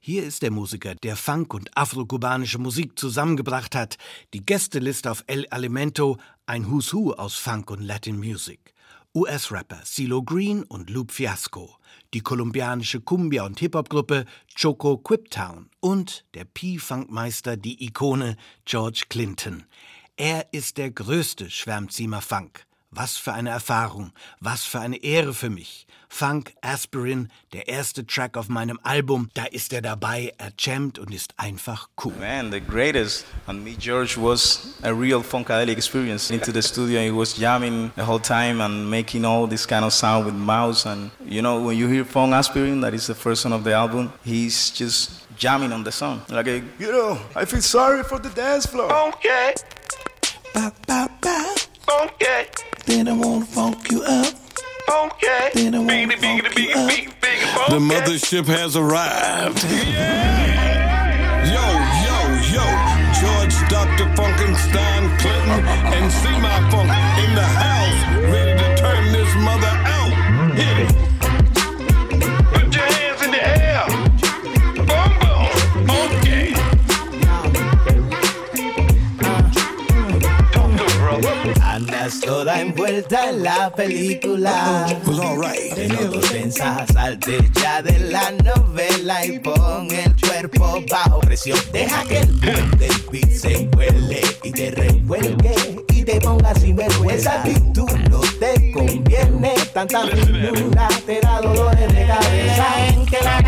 Hier 0.00 0.24
ist 0.24 0.40
der 0.40 0.50
Musiker, 0.50 0.94
der 0.94 1.16
Funk 1.16 1.52
und 1.52 1.76
afrokubanische 1.76 2.56
Musik 2.56 2.98
zusammengebracht 2.98 3.74
hat. 3.74 3.98
Die 4.32 4.46
Gästeliste 4.46 5.10
auf 5.10 5.22
El 5.26 5.46
Alimento, 5.50 6.16
ein 6.46 6.70
Who's 6.70 6.94
Who 6.94 7.12
aus 7.12 7.34
Funk 7.34 7.70
und 7.70 7.82
Latin 7.82 8.16
Music. 8.16 8.72
US-Rapper 9.14 9.82
CeeLo 9.84 10.22
Green 10.22 10.62
und 10.62 10.88
Loop 10.88 11.12
Fiasco, 11.12 11.76
die 12.14 12.20
kolumbianische 12.20 13.00
Cumbia- 13.00 13.44
und 13.44 13.58
Hip-Hop-Gruppe 13.60 14.26
Choco 14.60 14.98
Quiptown 14.98 15.70
und 15.80 16.24
der 16.34 16.44
P-Funk-Meister, 16.44 17.56
die 17.56 17.84
Ikone 17.84 18.36
George 18.64 19.04
Clinton. 19.08 19.64
Er 20.16 20.52
ist 20.52 20.78
der 20.78 20.90
größte, 20.90 21.50
schwärmt 21.50 21.92
Funk. 22.20 22.66
Was 22.94 23.16
für 23.16 23.32
eine 23.32 23.48
Erfahrung, 23.48 24.12
was 24.40 24.64
für 24.64 24.78
eine 24.78 25.02
Ehre 25.02 25.32
für 25.32 25.48
mich. 25.48 25.86
Funk 26.10 26.52
Aspirin, 26.60 27.30
der 27.54 27.68
erste 27.68 28.06
Track 28.06 28.36
auf 28.36 28.50
meinem 28.50 28.78
Album, 28.82 29.30
da 29.32 29.44
ist 29.46 29.72
er 29.72 29.80
dabei, 29.80 30.34
er 30.36 30.52
jammt 30.58 30.98
und 30.98 31.10
ist 31.10 31.32
einfach 31.38 31.88
cool. 32.04 32.12
Man, 32.20 32.52
the 32.52 32.60
greatest 32.60 33.24
on 33.48 33.64
me, 33.64 33.74
George, 33.78 34.18
was 34.18 34.74
a 34.82 34.92
real 34.92 35.22
funkadelic 35.22 35.78
experience. 35.78 36.30
Into 36.30 36.52
the 36.52 36.60
studio, 36.60 37.00
he 37.00 37.10
was 37.10 37.34
jamming 37.38 37.92
the 37.96 38.04
whole 38.04 38.20
time 38.20 38.60
and 38.60 38.90
making 38.90 39.24
all 39.24 39.48
this 39.48 39.66
kind 39.66 39.86
of 39.86 39.94
sound 39.94 40.26
with 40.26 40.34
mouse. 40.34 40.84
And 40.84 41.10
you 41.24 41.40
know, 41.40 41.62
when 41.62 41.78
you 41.78 41.88
hear 41.88 42.04
Funk 42.04 42.34
Aspirin, 42.34 42.82
that 42.82 42.92
is 42.92 43.06
the 43.06 43.14
first 43.14 43.40
song 43.40 43.54
of 43.54 43.64
the 43.64 43.72
album, 43.72 44.12
he's 44.22 44.70
just 44.70 45.26
jamming 45.38 45.72
on 45.72 45.82
the 45.82 45.92
song. 45.92 46.20
Like, 46.28 46.46
a, 46.46 46.62
you 46.78 46.92
know, 46.92 47.18
I 47.34 47.46
feel 47.46 47.62
sorry 47.62 48.02
for 48.02 48.18
the 48.18 48.28
dance 48.28 48.66
floor. 48.66 48.92
Okay. 49.14 49.54
Bop, 50.52 50.74
bop, 50.86 51.22
bop. 51.22 51.71
Okay. 52.00 52.46
Then 52.86 53.08
I 53.08 53.12
wanna 53.12 53.44
funk 53.44 53.90
you 53.90 54.02
up. 54.02 54.34
Okay. 54.88 55.50
Then 55.54 55.74
I 55.74 55.78
wanna 55.78 56.16
funk 56.16 56.58
you 56.58 56.70
up. 56.70 57.68
The 57.68 57.78
mothership 57.78 58.46
has 58.46 58.76
arrived. 58.76 59.62
Yo, 61.52 61.66
yo, 62.06 62.18
yo. 62.54 62.66
George, 63.20 63.56
Dr. 63.68 64.06
Funkenstein, 64.16 65.18
Clinton, 65.18 65.64
and 65.94 66.12
see 66.12 66.36
my 66.40 66.70
funk 66.70 67.01
Toda 82.20 82.60
envuelta 82.60 83.30
en 83.30 83.42
la 83.42 83.72
película. 83.74 84.86
Well, 85.06 85.38
right. 85.38 85.74
Te 85.74 85.88
noto 85.88 86.20
tensa, 86.20 86.86
salte 86.92 87.38
ya 87.60 87.82
de 87.82 87.98
la 87.98 88.30
novela 88.30 89.24
y 89.26 89.38
pon 89.38 89.88
el 89.90 90.14
cuerpo 90.20 90.82
bajo 90.90 91.20
presión. 91.20 91.58
Deja 91.72 92.04
que 92.04 92.18
el 92.18 92.40
del 92.40 92.92
beat 93.10 93.30
se 93.30 93.68
huele 93.76 94.20
y 94.42 94.52
te 94.52 94.70
revuelque 94.70 95.84
y 95.88 96.02
te 96.02 96.20
ponga 96.20 96.54
sin 96.54 96.76
vergüenza. 96.76 97.42
actitud 97.42 97.90
no 98.10 98.20
te 98.20 98.72
conviene, 98.72 99.54
tanta 99.72 100.06
finura 100.06 100.88
te 101.06 101.20
da 101.20 101.40
dolores 101.40 101.94
de 101.94 102.06
cabeza. 102.06 102.66
Que 103.10 103.24
la 103.24 103.42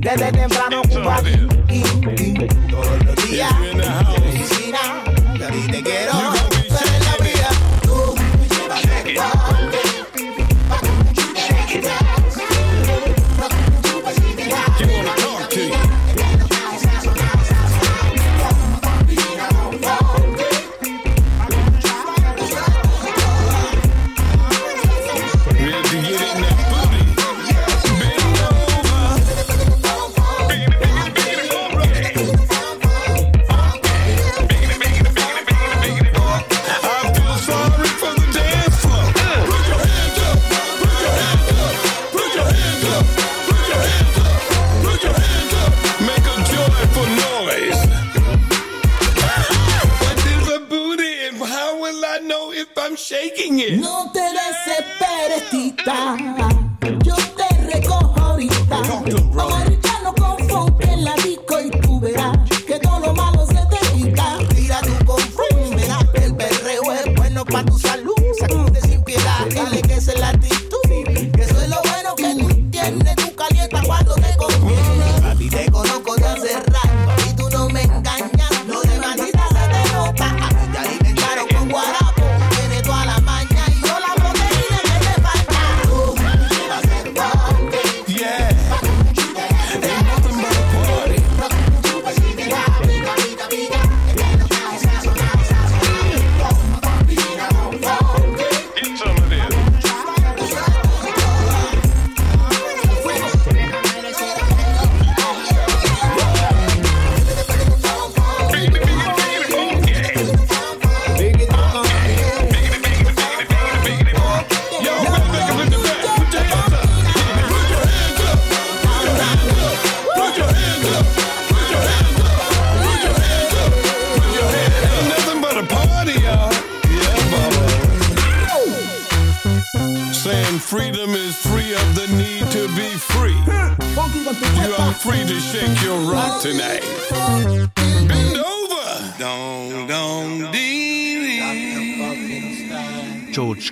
desde 0.00 0.32
temprano 0.32 0.82
king, 1.68 2.48
todos 2.70 3.04
los 3.04 3.30
días. 3.30 3.69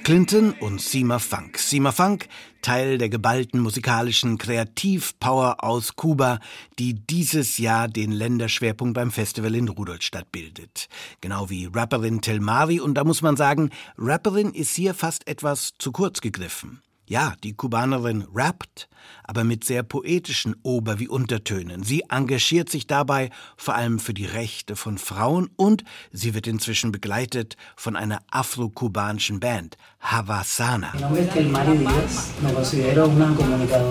Clinton 0.08 0.52
und 0.60 0.80
Sima 0.80 1.18
Funk. 1.18 1.58
Sima 1.58 1.92
Funk, 1.92 2.28
Teil 2.62 2.96
der 2.96 3.10
geballten 3.10 3.60
musikalischen 3.60 4.38
Kreativpower 4.38 5.62
aus 5.62 5.96
Kuba, 5.96 6.40
die 6.78 6.94
dieses 6.94 7.58
Jahr 7.58 7.88
den 7.88 8.12
Länderschwerpunkt 8.12 8.94
beim 8.94 9.10
Festival 9.10 9.54
in 9.54 9.68
Rudolstadt 9.68 10.32
bildet. 10.32 10.88
Genau 11.20 11.50
wie 11.50 11.66
Rapperin 11.66 12.22
Telmari 12.22 12.80
und 12.80 12.94
da 12.94 13.04
muss 13.04 13.20
man 13.20 13.36
sagen, 13.36 13.68
Rapperin 13.98 14.54
ist 14.54 14.74
hier 14.74 14.94
fast 14.94 15.28
etwas 15.28 15.74
zu 15.76 15.92
kurz 15.92 16.22
gegriffen. 16.22 16.80
Ja, 17.08 17.34
die 17.42 17.54
Kubanerin 17.54 18.26
rappt, 18.34 18.86
aber 19.24 19.42
mit 19.42 19.64
sehr 19.64 19.82
poetischen 19.82 20.54
Ober- 20.62 20.98
wie 20.98 21.08
Untertönen. 21.08 21.82
Sie 21.82 22.02
engagiert 22.10 22.68
sich 22.68 22.86
dabei 22.86 23.30
vor 23.56 23.74
allem 23.74 23.98
für 23.98 24.12
die 24.12 24.26
Rechte 24.26 24.76
von 24.76 24.98
Frauen 24.98 25.48
und 25.56 25.84
sie 26.12 26.34
wird 26.34 26.46
inzwischen 26.46 26.92
begleitet 26.92 27.56
von 27.76 27.96
einer 27.96 28.20
afro-kubanischen 28.30 29.40
Band, 29.40 29.78
Havasana. 30.00 30.92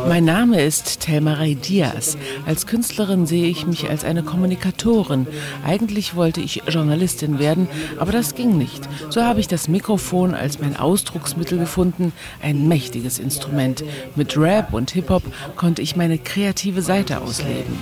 Mein 0.08 0.26
Name 0.26 0.62
ist 0.64 1.02
Telmaray 1.02 1.54
Diaz. 1.56 2.18
Als 2.46 2.66
Künstlerin 2.66 3.28
sehe 3.28 3.48
ich 3.48 3.68
mich 3.68 3.90
als 3.90 4.04
eine 4.04 4.24
Kommunikatorin. 4.24 5.28
Eigentlich 5.66 6.16
wollte 6.16 6.42
ich 6.42 6.64
Journalistin 6.68 7.40
werden, 7.40 7.68
aber 8.00 8.12
das 8.12 8.34
ging 8.34 8.58
nicht. 8.58 8.88
So 9.10 9.22
habe 9.22 9.42
ich 9.42 9.48
das 9.48 9.68
Mikrofon 9.68 10.34
als 10.34 10.60
mein 10.60 10.76
Ausdrucksmittel 10.76 11.60
gefunden, 11.60 12.14
ein 12.42 12.68
mächtiges 12.68 13.20
Instrument. 13.20 13.84
Mit 14.16 14.36
Rap 14.38 14.74
und 14.74 14.92
Hip-Hop 14.92 15.24
konnte 15.56 15.82
ich 15.82 15.96
meine 15.96 16.18
kreative 16.18 16.82
Seite 16.82 17.22
ausleben. 17.22 17.78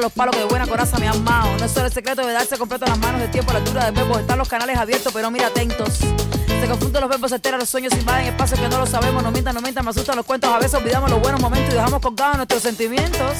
Los 0.00 0.12
palos 0.12 0.34
que 0.34 0.42
de 0.42 0.48
buena 0.48 0.66
coraza 0.66 0.98
me 0.98 1.08
han 1.08 1.16
amado. 1.16 1.56
No 1.58 1.64
es 1.64 1.70
solo 1.70 1.86
el 1.86 1.92
secreto 1.92 2.26
de 2.26 2.32
darse 2.32 2.56
completo 2.56 2.86
las 2.86 2.98
manos 2.98 3.20
de 3.20 3.28
tiempo 3.28 3.50
a 3.50 3.54
la 3.54 3.60
altura 3.60 3.84
del 3.84 3.94
verbo. 3.94 4.18
Están 4.18 4.38
los 4.38 4.48
canales 4.48 4.76
abiertos, 4.76 5.12
pero 5.12 5.30
mira 5.30 5.48
atentos. 5.48 5.98
Se 5.98 6.68
confunden 6.68 7.00
los 7.00 7.10
verbos, 7.10 7.30
se 7.30 7.36
enteran 7.36 7.60
los 7.60 7.68
sueños, 7.68 7.92
invaden 7.94 8.26
espacios 8.26 8.60
que 8.60 8.68
no 8.68 8.78
lo 8.78 8.86
sabemos. 8.86 9.22
No 9.22 9.30
mientan, 9.30 9.54
no 9.54 9.60
mientan, 9.60 9.84
me 9.84 9.90
asustan 9.90 10.16
los 10.16 10.24
cuentos. 10.24 10.50
A 10.50 10.58
veces 10.58 10.74
olvidamos 10.74 11.10
los 11.10 11.20
buenos 11.20 11.40
momentos 11.40 11.72
y 11.72 11.76
dejamos 11.76 12.00
colgados 12.00 12.36
nuestros 12.36 12.62
sentimientos. 12.62 13.36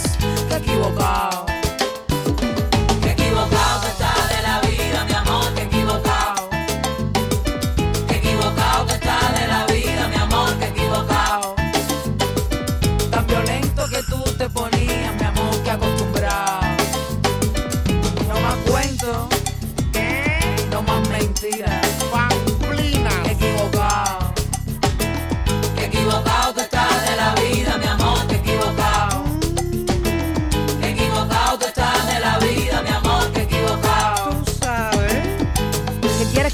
Qué 0.48 0.56
equivocado. 0.56 1.61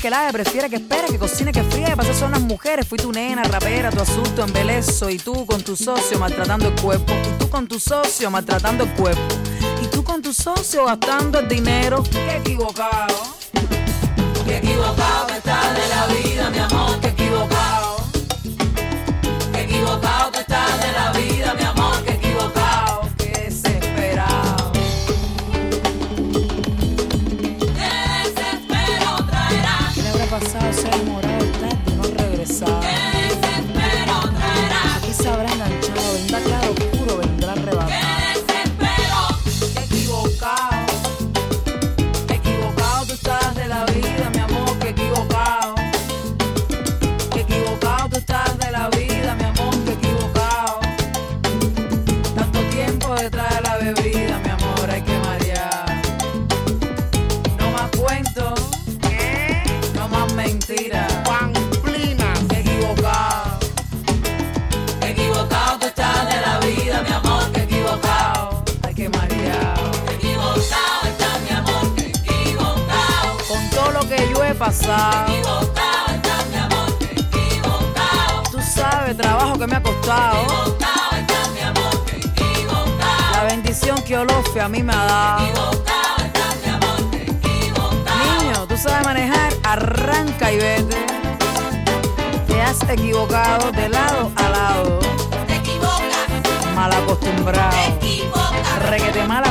Que? 0.08 0.32
Prefiere 0.32 0.70
que 0.70 0.76
espere, 0.76 1.08
que 1.08 1.18
cocine, 1.18 1.52
que 1.52 1.62
fríe, 1.64 1.94
pase 1.96 2.14
son 2.14 2.30
las 2.30 2.40
mujeres. 2.40 2.86
Fui 2.88 2.98
tu 2.98 3.12
nena, 3.12 3.42
rapera, 3.44 3.90
tu 3.90 4.00
asunto, 4.00 4.42
embelezo. 4.42 5.10
Y 5.10 5.18
tú 5.18 5.44
con 5.44 5.62
tu 5.62 5.76
socio 5.76 6.18
maltratando 6.18 6.68
el 6.68 6.80
cuerpo. 6.80 7.12
Y 7.12 7.38
tú 7.38 7.50
con 7.50 7.66
tu 7.66 7.78
socio 7.78 8.30
maltratando 8.30 8.84
el 8.84 8.90
cuerpo. 8.94 9.34
Y 9.82 9.86
tú 9.88 10.02
con 10.02 10.22
tu 10.22 10.32
socio 10.32 10.86
gastando 10.86 11.40
el 11.40 11.48
dinero. 11.48 12.02
Qué 12.10 12.36
equivocado. 12.36 13.14
Qué 14.46 14.56
equivocado 14.56 15.26
que 15.26 15.34
de 15.34 15.88
la 15.88 16.06
vida, 16.06 16.47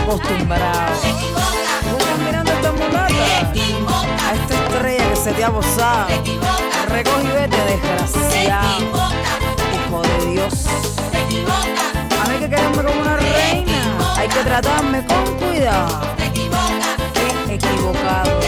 acostumbrado. 0.07 1.01
te 1.01 1.09
equivocas, 1.09 1.81
¿Tú 1.83 1.97
estás 1.97 2.19
mirando 2.19 2.51
esta 2.51 2.71
te 2.71 2.83
mulata? 2.83 3.07
A 4.27 4.33
esta 4.33 4.53
estrella 4.53 5.09
que 5.09 5.15
se 5.15 5.31
te 5.33 5.43
ha 5.43 5.51
posado. 5.51 6.07
Recoge 6.89 7.23
y 7.23 7.27
vete, 7.27 7.57
te 7.57 7.65
desgraciado. 7.65 8.67
Hijo 9.75 10.01
de 10.01 10.31
Dios. 10.31 10.65
A 12.23 12.29
mí 12.29 12.39
que 12.39 12.49
quererme 12.49 12.83
como 12.83 13.01
una 13.01 13.17
reina. 13.17 14.15
Hay 14.17 14.27
que 14.29 14.39
tratarme 14.43 15.05
con 15.05 15.35
cuidado. 15.35 16.01
te 17.45 17.53
equivocado. 17.53 18.39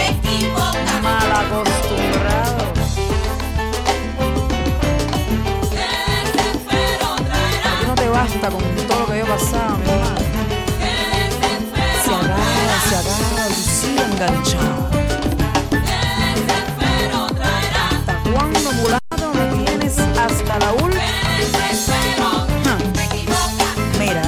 Mal 1.04 1.32
acostumbrado. 1.32 2.70
A 7.64 7.88
no 7.88 7.96
te 7.96 8.10
basta 8.10 8.50
con 8.50 8.62
todo 8.88 9.00
lo 9.00 9.06
que 9.08 9.18
yo 9.20 9.26
he 9.26 9.28
pasado, 9.28 9.78
mi 9.78 9.90
hermano. 9.90 10.19
Se 12.90 12.96
acaba, 12.96 13.18
se 13.18 13.24
acaba, 13.24 13.48
tú 13.50 13.62
sigue 13.62 14.04
enganchado. 14.04 14.90
¿Hasta 17.92 18.14
cuándo, 18.34 18.72
mulato, 18.82 19.26
me 19.36 19.46
tienes 19.64 20.00
hasta 20.00 20.58
la 20.58 20.72
última? 20.74 21.00
Mira, 24.00 24.24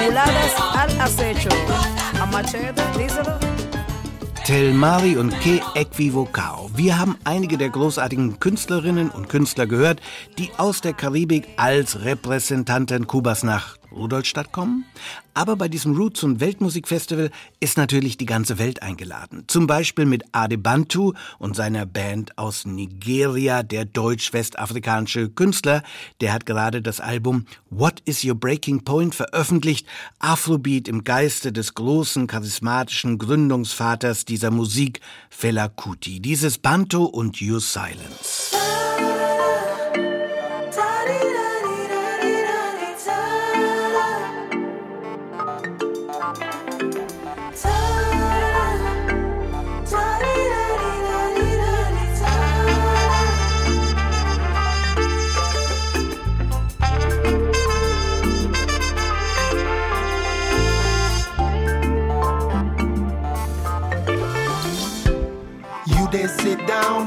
mulatas 0.00 0.54
al 0.76 1.00
acecho. 1.00 1.48
A 2.20 2.26
machete, 2.26 2.82
díselo. 2.96 3.36
Tel 4.44 4.74
Mari 4.74 5.16
und 5.16 5.32
Ke 5.40 5.60
Equivocao. 5.74 6.70
Wir 6.74 6.98
haben 6.98 7.16
einige 7.24 7.56
der 7.58 7.70
großartigen 7.70 8.38
Künstlerinnen 8.38 9.10
und 9.10 9.28
Künstler 9.28 9.66
gehört, 9.66 10.00
aus 10.58 10.80
der 10.80 10.92
Karibik 10.92 11.48
als 11.56 12.04
Repräsentanten 12.04 13.06
Kubas 13.06 13.42
nach 13.42 13.76
Rudolstadt 13.92 14.52
kommen. 14.52 14.84
Aber 15.34 15.56
bei 15.56 15.68
diesem 15.68 15.96
Roots 15.96 16.22
und 16.24 16.40
Weltmusikfestival 16.40 17.30
ist 17.60 17.78
natürlich 17.78 18.18
die 18.18 18.26
ganze 18.26 18.58
Welt 18.58 18.82
eingeladen. 18.82 19.44
Zum 19.46 19.66
Beispiel 19.66 20.04
mit 20.04 20.24
Adebantu 20.32 21.14
und 21.38 21.56
seiner 21.56 21.86
Band 21.86 22.36
aus 22.36 22.66
Nigeria, 22.66 23.62
der 23.62 23.84
deutsch-westafrikanische 23.84 25.30
Künstler. 25.30 25.82
Der 26.20 26.32
hat 26.32 26.44
gerade 26.46 26.82
das 26.82 27.00
Album 27.00 27.46
What 27.70 28.00
is 28.04 28.24
Your 28.24 28.34
Breaking 28.34 28.84
Point 28.84 29.14
veröffentlicht. 29.14 29.86
Afrobeat 30.18 30.88
im 30.88 31.04
Geiste 31.04 31.52
des 31.52 31.74
großen, 31.74 32.26
charismatischen 32.26 33.18
Gründungsvaters 33.18 34.24
dieser 34.24 34.50
Musik, 34.50 35.00
Fela 35.30 35.68
Kuti. 35.68 36.20
Dieses 36.20 36.58
Bantu 36.58 37.04
und 37.04 37.40
Your 37.40 37.60
Silence. 37.60 38.52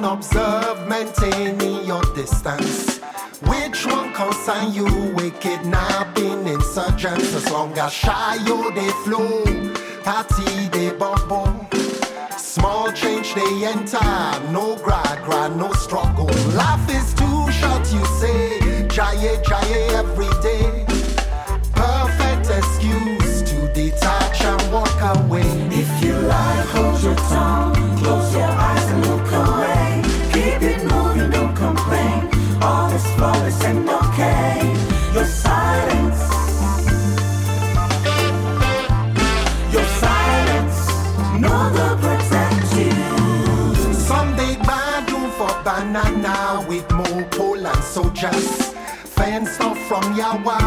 Observe, 0.05 0.87
maintaining 0.87 1.85
your 1.85 2.03
distance. 2.13 2.99
Which 3.41 3.85
one 3.85 4.13
concern 4.13 4.73
you? 4.73 4.85
Wicked 5.15 5.41
kidnapping, 5.41 6.47
insurgents. 6.47 7.33
As 7.33 7.49
long 7.51 7.77
as 7.77 7.91
shy 7.91 8.35
you 8.45 8.71
they 8.73 8.89
flow, 9.03 9.43
party 10.03 10.69
they 10.69 10.91
bubble. 10.91 11.67
Small 12.37 12.91
change 12.93 13.33
they 13.33 13.65
enter, 13.65 13.99
no 14.51 14.77
gra 14.83 15.03
gra, 15.25 15.49
no 15.49 15.71
struggle. 15.73 16.29
Life 16.53 16.89
is 16.89 17.13
too 17.13 17.51
short, 17.51 17.85
you 17.91 18.05
say. 18.19 18.59
Jaye 18.95 19.43
jaye 19.43 19.89
every 20.01 20.31
day. 20.41 20.85
Perfect 21.73 22.49
excuse 22.57 23.41
to 23.49 23.73
detach 23.73 24.41
and 24.41 24.71
walk 24.71 25.01
away. 25.17 25.34
Soldiers. 47.95 48.73
Fenced 49.15 49.61
off 49.61 49.79
from 49.87 50.03
Yawa, 50.19 50.59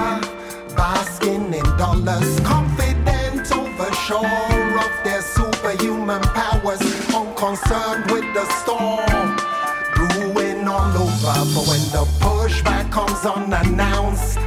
basking 0.75 1.53
in 1.53 1.69
dollars. 1.77 2.41
Confident 2.41 3.45
over 3.53 3.93
sure 4.07 4.79
of 4.85 4.93
their 5.05 5.21
superhuman 5.21 6.23
powers. 6.39 6.81
Unconcerned 7.15 8.11
with 8.11 8.29
the 8.33 8.47
storm 8.61 9.37
brewing 9.95 10.67
all 10.67 10.97
over. 11.05 11.37
But 11.55 11.65
when 11.71 11.85
the 11.97 12.05
pushback 12.25 12.91
comes 12.91 13.23
unannounced 13.27 14.39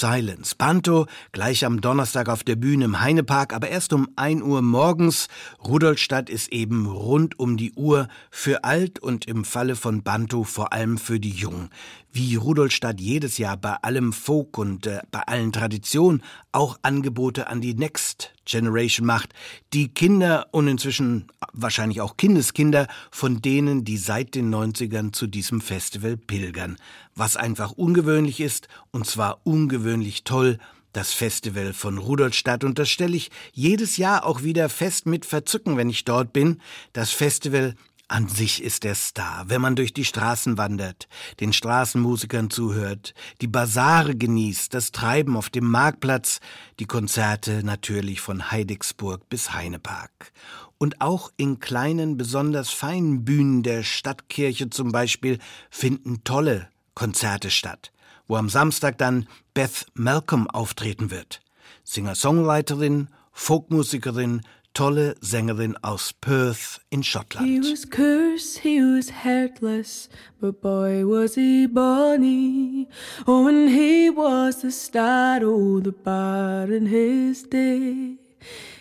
Silence. 0.00 0.54
Banto 0.56 1.06
gleich 1.32 1.64
am 1.64 1.80
Donnerstag 1.80 2.28
auf 2.28 2.44
der 2.44 2.56
Bühne 2.56 2.84
im 2.84 3.00
Heinepark, 3.00 3.52
aber 3.52 3.68
erst 3.68 3.92
um 3.92 4.08
1 4.16 4.42
Uhr 4.42 4.62
morgens. 4.62 5.28
Rudolstadt 5.64 6.30
ist 6.30 6.52
eben 6.52 6.86
rund 6.86 7.38
um 7.38 7.56
die 7.56 7.72
Uhr 7.72 8.08
für 8.30 8.64
alt 8.64 8.98
und 8.98 9.26
im 9.26 9.44
Falle 9.44 9.76
von 9.76 10.02
Banto 10.02 10.44
vor 10.44 10.72
allem 10.72 10.98
für 10.98 11.20
die 11.20 11.30
Jungen 11.30 11.70
wie 12.12 12.36
Rudolstadt 12.36 13.00
jedes 13.00 13.38
Jahr 13.38 13.56
bei 13.56 13.74
allem 13.74 14.12
Folk 14.12 14.58
und 14.58 14.86
äh, 14.86 15.00
bei 15.10 15.20
allen 15.20 15.52
Traditionen 15.52 16.22
auch 16.52 16.78
Angebote 16.82 17.48
an 17.48 17.60
die 17.60 17.74
Next 17.74 18.32
Generation 18.48 19.06
macht, 19.06 19.34
die 19.72 19.88
Kinder 19.88 20.48
und 20.50 20.66
inzwischen 20.68 21.28
wahrscheinlich 21.52 22.00
auch 22.00 22.16
Kindeskinder 22.16 22.88
von 23.10 23.40
denen, 23.42 23.84
die 23.84 23.96
seit 23.96 24.34
den 24.34 24.52
90ern 24.52 25.12
zu 25.12 25.26
diesem 25.26 25.60
Festival 25.60 26.16
pilgern. 26.16 26.76
Was 27.14 27.36
einfach 27.36 27.72
ungewöhnlich 27.72 28.40
ist, 28.40 28.68
und 28.90 29.06
zwar 29.06 29.40
ungewöhnlich 29.44 30.24
toll, 30.24 30.58
das 30.92 31.12
Festival 31.12 31.74
von 31.74 31.98
Rudolstadt 31.98 32.64
und 32.64 32.78
das 32.78 32.88
stelle 32.88 33.16
ich 33.16 33.30
jedes 33.52 33.98
Jahr 33.98 34.24
auch 34.24 34.42
wieder 34.42 34.68
fest 34.68 35.06
mit 35.06 35.26
Verzücken, 35.26 35.76
wenn 35.76 35.90
ich 35.90 36.04
dort 36.04 36.32
bin. 36.32 36.60
Das 36.92 37.10
Festival 37.10 37.74
an 38.08 38.26
sich 38.26 38.62
ist 38.62 38.84
der 38.84 38.94
Star, 38.94 39.44
wenn 39.48 39.60
man 39.60 39.76
durch 39.76 39.92
die 39.92 40.04
Straßen 40.04 40.56
wandert, 40.56 41.08
den 41.40 41.52
Straßenmusikern 41.52 42.48
zuhört, 42.50 43.14
die 43.42 43.46
Basare 43.46 44.16
genießt, 44.16 44.72
das 44.72 44.92
Treiben 44.92 45.36
auf 45.36 45.50
dem 45.50 45.66
Marktplatz, 45.66 46.40
die 46.80 46.86
Konzerte 46.86 47.62
natürlich 47.62 48.22
von 48.22 48.50
Heidigsburg 48.50 49.28
bis 49.28 49.52
Heinepark. 49.52 50.32
Und 50.78 51.00
auch 51.02 51.30
in 51.36 51.60
kleinen, 51.60 52.16
besonders 52.16 52.70
feinen 52.70 53.24
Bühnen 53.24 53.62
der 53.62 53.82
Stadtkirche 53.82 54.70
zum 54.70 54.90
Beispiel 54.90 55.38
finden 55.70 56.24
tolle 56.24 56.68
Konzerte 56.94 57.50
statt, 57.50 57.92
wo 58.26 58.36
am 58.36 58.48
Samstag 58.48 58.96
dann 58.96 59.28
Beth 59.54 59.86
Malcolm 59.94 60.48
auftreten 60.48 61.10
wird. 61.10 61.40
Singer-Songwriterin, 61.84 63.08
Folkmusikerin, 63.32 64.42
tolle 64.74 65.14
Sängerin 65.20 65.76
aus 65.82 66.12
Perth 66.12 66.80
in 66.90 67.02
Schottland. 67.02 67.46
He 67.46 67.60
was 67.60 67.84
cursed, 67.84 68.58
he 68.60 68.80
was 68.80 69.10
heartless, 69.24 70.08
but 70.40 70.60
boy 70.60 71.04
was 71.04 71.34
he 71.34 71.66
bonny. 71.66 72.88
Oh, 73.26 73.46
and 73.48 73.68
he 73.70 74.10
was 74.10 74.62
the 74.62 74.70
star 74.70 75.36
of 75.36 75.84
the 75.84 75.92
bar 75.92 76.72
in 76.72 76.86
his 76.86 77.42
day. 77.42 78.16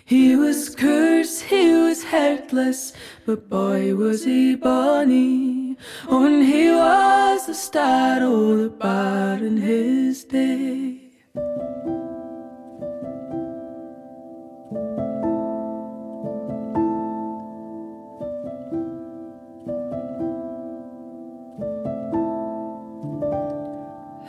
He 0.05 0.37
was 0.37 0.73
cursed, 0.73 1.43
he 1.43 1.73
was 1.73 2.05
heartless, 2.05 2.93
but 3.25 3.49
boy 3.49 3.93
was 3.95 4.23
he 4.23 4.55
bonny. 4.55 5.75
Oh, 6.07 6.25
and 6.25 6.45
he 6.45 6.69
was 6.69 7.45
the 7.45 7.53
star 7.53 8.23
of 8.23 8.57
the 8.59 8.69
bar 8.69 9.35
in 9.35 9.57
his 9.57 10.23
day. 10.23 11.11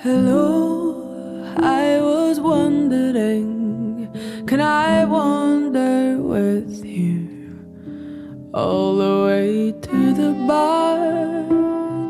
Hello, 0.00 0.94
I 1.56 2.00
was 2.00 2.38
wondering, 2.38 4.08
can 4.46 4.60
I 4.60 5.04
wander 5.04 6.18
with 6.18 6.84
you 6.84 7.26
all 8.54 8.94
the 8.96 9.24
way 9.26 9.72
to 9.72 10.14
the 10.14 10.32
bar? 10.46 10.98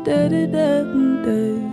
Da 0.03 0.27
da 0.27 0.45
da 0.45 1.68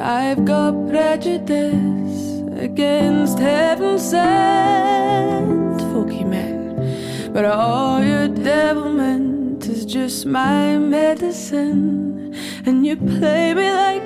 I've 0.00 0.46
got 0.46 0.88
prejudice 0.88 2.40
against 2.56 3.38
heaven 3.38 3.98
sent 3.98 5.80
folky 5.92 6.26
men. 6.26 7.30
But 7.32 7.44
all 7.44 8.02
your 8.02 8.26
devilment 8.26 9.66
is 9.66 9.84
just 9.84 10.24
my 10.24 10.78
medicine, 10.78 12.34
and 12.64 12.86
you 12.86 12.96
play 12.96 13.52
me 13.52 13.70
like 13.70 13.99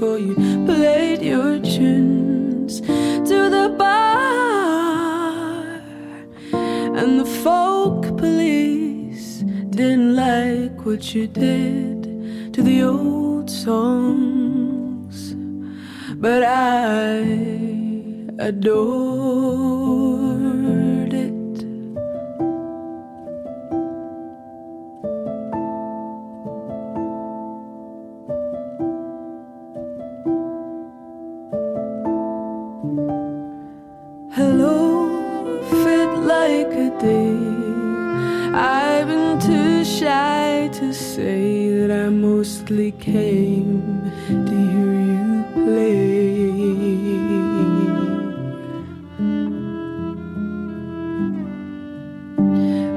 before 0.00 0.18
you 0.18 0.34
played 0.64 1.20
your 1.20 1.58
tunes 1.58 2.80
to 2.80 3.50
the 3.50 3.68
bar, 3.76 5.52
and 6.98 7.20
the 7.20 7.26
folk 7.44 8.16
police 8.16 9.44
didn't 9.68 10.16
like 10.16 10.86
what 10.86 11.14
you 11.14 11.26
did 11.26 12.54
to 12.54 12.62
the 12.62 12.82
old 12.82 13.50
songs, 13.50 15.34
but 16.14 16.44
I 16.44 17.18
adored 18.38 19.19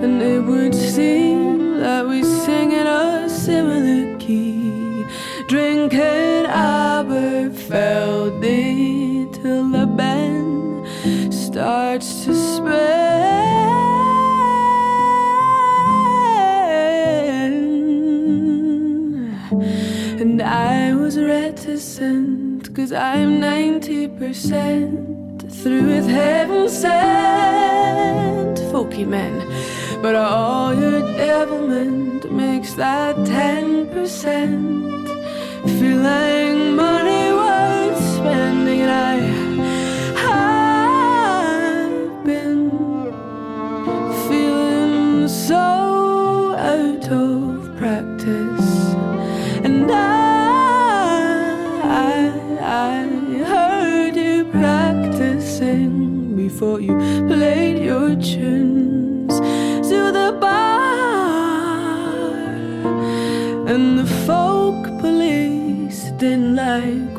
And 0.04 0.22
it 0.22 0.42
would 0.42 0.76
seem 0.76 1.80
that 1.80 2.06
we 2.06 2.22
sing 2.24 2.74
in 2.74 2.86
a 2.86 3.30
similar 3.30 4.18
key, 4.18 5.06
drinking 5.48 6.46
Aberfeldy 6.46 9.32
till 9.32 9.70
the 9.70 9.88
band 9.88 10.86
starts 11.34 12.26
to 12.26 12.36
spin. 12.36 12.74
And 20.20 20.42
I 20.42 20.94
was 20.94 21.18
reticent, 21.18 22.76
cause 22.76 22.92
I'm 22.92 23.40
90% 23.40 25.50
through 25.50 25.88
with 25.88 26.10
heaven 26.10 26.68
sent 26.68 28.58
folky 28.74 29.08
men. 29.08 29.43
But 30.04 30.16
all 30.16 30.74
your 30.74 31.00
devilment 31.16 32.30
makes 32.30 32.74
that 32.74 33.16
10% 33.16 35.08
feel 35.80 35.98
like 36.00 36.43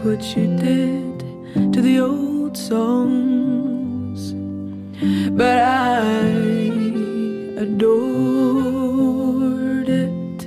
what 0.04 0.36
you 0.36 0.46
did 0.58 1.18
to 1.72 1.80
the 1.80 1.98
old 1.98 2.54
songs. 2.54 4.34
But 5.32 5.58
I 5.62 6.20
adored 7.64 9.08
it. 9.88 10.42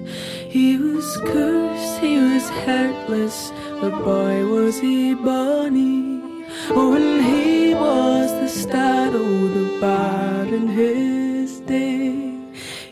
He 0.47 0.77
was 0.77 1.17
cursed, 1.25 1.99
he 2.01 2.17
was 2.17 2.47
heartless, 2.49 3.51
but 3.81 3.97
boy 4.05 4.45
was 4.45 4.79
he 4.79 5.15
bonny. 5.15 6.21
Oh, 6.69 6.93
and 6.93 7.25
he 7.25 7.73
was 7.73 8.29
the 8.33 8.47
start 8.47 9.15
of 9.15 9.53
the 9.55 9.79
bard 9.81 10.49
in 10.49 10.67
his 10.67 11.61
day. 11.61 12.37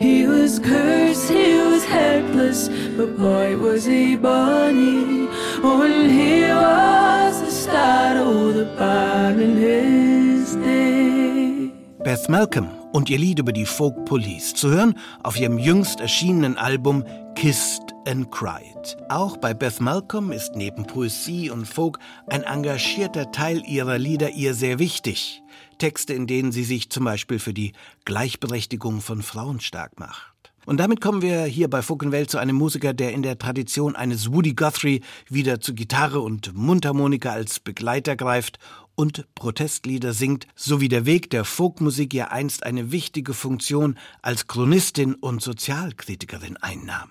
He 0.00 0.26
was 0.26 0.58
cursed, 0.58 1.30
he 1.30 1.58
was 1.58 1.84
heartless, 1.84 2.68
but 2.96 3.16
boy 3.16 3.56
was 3.56 3.84
he 3.84 4.16
bonny. 4.16 5.28
And 5.62 6.10
he 6.10 6.42
was 6.42 7.40
the 7.40 7.50
start 7.50 8.16
of 8.18 8.54
the 8.54 8.64
bard 8.76 9.40
in 9.40 9.56
his 9.56 10.54
day. 10.56 11.72
Beth 12.04 12.28
Malcolm 12.28 12.68
und 12.92 13.10
ihr 13.10 13.18
Lied 13.18 13.38
über 13.38 13.52
die 13.52 13.66
Folk 13.66 14.04
Police 14.04 14.54
zu 14.54 14.68
hören 14.68 14.98
auf 15.22 15.38
ihrem 15.38 15.58
jüngst 15.58 16.00
erschienenen 16.00 16.56
Album 16.56 17.04
Kissed 17.34 17.94
and 18.06 18.30
Cried. 18.30 18.96
Auch 19.08 19.36
bei 19.38 19.54
Beth 19.54 19.80
Malcolm 19.80 20.30
ist 20.30 20.52
neben 20.54 20.86
Poesie 20.86 21.50
und 21.50 21.66
Folk 21.66 21.98
ein 22.26 22.42
engagierter 22.42 23.32
Teil 23.32 23.62
ihrer 23.66 23.98
Lieder 23.98 24.30
ihr 24.30 24.54
sehr 24.54 24.78
wichtig. 24.78 25.42
Texte, 25.78 26.12
in 26.14 26.26
denen 26.26 26.52
sie 26.52 26.64
sich 26.64 26.90
zum 26.90 27.04
Beispiel 27.04 27.38
für 27.38 27.54
die 27.54 27.72
Gleichberechtigung 28.04 29.00
von 29.00 29.22
Frauen 29.22 29.60
stark 29.60 29.98
macht. 29.98 30.35
Und 30.66 30.78
damit 30.78 31.00
kommen 31.00 31.22
wir 31.22 31.44
hier 31.44 31.70
bei 31.70 31.80
Funkenwelt 31.80 32.28
zu 32.28 32.38
einem 32.38 32.56
Musiker, 32.56 32.92
der 32.92 33.12
in 33.12 33.22
der 33.22 33.38
Tradition 33.38 33.94
eines 33.96 34.32
Woody 34.32 34.52
Guthrie 34.52 35.00
wieder 35.28 35.60
zu 35.60 35.74
Gitarre 35.74 36.20
und 36.20 36.54
Mundharmonika 36.54 37.30
als 37.30 37.60
Begleiter 37.60 38.16
greift 38.16 38.58
und 38.96 39.32
Protestlieder 39.36 40.12
singt, 40.12 40.48
sowie 40.56 40.88
der 40.88 41.06
Weg 41.06 41.30
der 41.30 41.44
Folkmusik 41.44 42.12
ja 42.12 42.28
einst 42.28 42.64
eine 42.64 42.90
wichtige 42.90 43.32
Funktion 43.32 43.96
als 44.22 44.48
Chronistin 44.48 45.14
und 45.14 45.40
Sozialkritikerin 45.40 46.56
einnahm. 46.56 47.10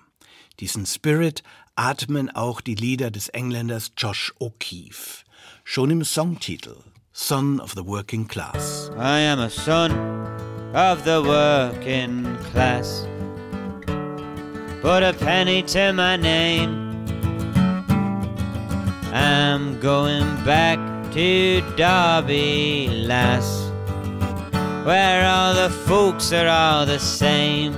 Diesen 0.60 0.84
Spirit 0.84 1.42
atmen 1.76 2.30
auch 2.30 2.60
die 2.60 2.74
Lieder 2.74 3.10
des 3.10 3.28
Engländers 3.28 3.92
Josh 3.96 4.34
O'Keefe. 4.38 5.24
Schon 5.64 5.90
im 5.90 6.04
Songtitel 6.04 6.76
Son 7.12 7.60
of 7.60 7.72
the 7.74 7.86
Working 7.86 8.28
Class. 8.28 8.90
I 8.98 9.26
am 9.28 9.40
a 9.40 9.48
son 9.48 9.92
of 10.74 11.02
the 11.04 11.24
working 11.24 12.26
class. 12.52 13.06
Put 14.86 15.02
a 15.02 15.12
penny 15.14 15.64
to 15.64 15.92
my 15.92 16.14
name. 16.14 17.04
I'm 19.12 19.80
going 19.80 20.22
back 20.44 20.78
to 21.12 21.60
Derby, 21.74 22.86
lass, 23.04 23.68
where 24.86 25.26
all 25.26 25.54
the 25.54 25.70
folks 25.88 26.32
are 26.32 26.46
all 26.46 26.86
the 26.86 27.00
same. 27.00 27.74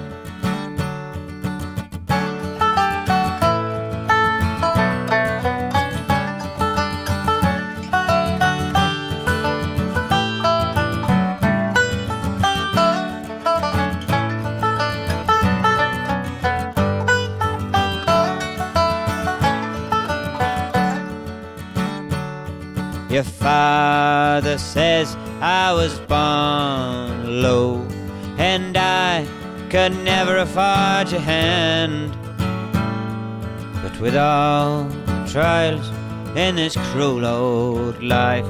Your 23.19 23.25
father 23.25 24.59
says 24.59 25.17
I 25.41 25.73
was 25.73 25.99
born 25.99 27.43
low, 27.43 27.85
and 28.39 28.77
I 28.77 29.27
could 29.71 29.91
never 30.05 30.37
afford 30.37 31.11
your 31.11 31.21
hand. 31.21 32.17
But 33.83 34.01
with 34.01 34.15
all 34.15 34.89
trials 35.27 35.89
in 36.37 36.55
this 36.55 36.77
cruel 36.93 37.27
old 37.27 38.01
life, 38.01 38.47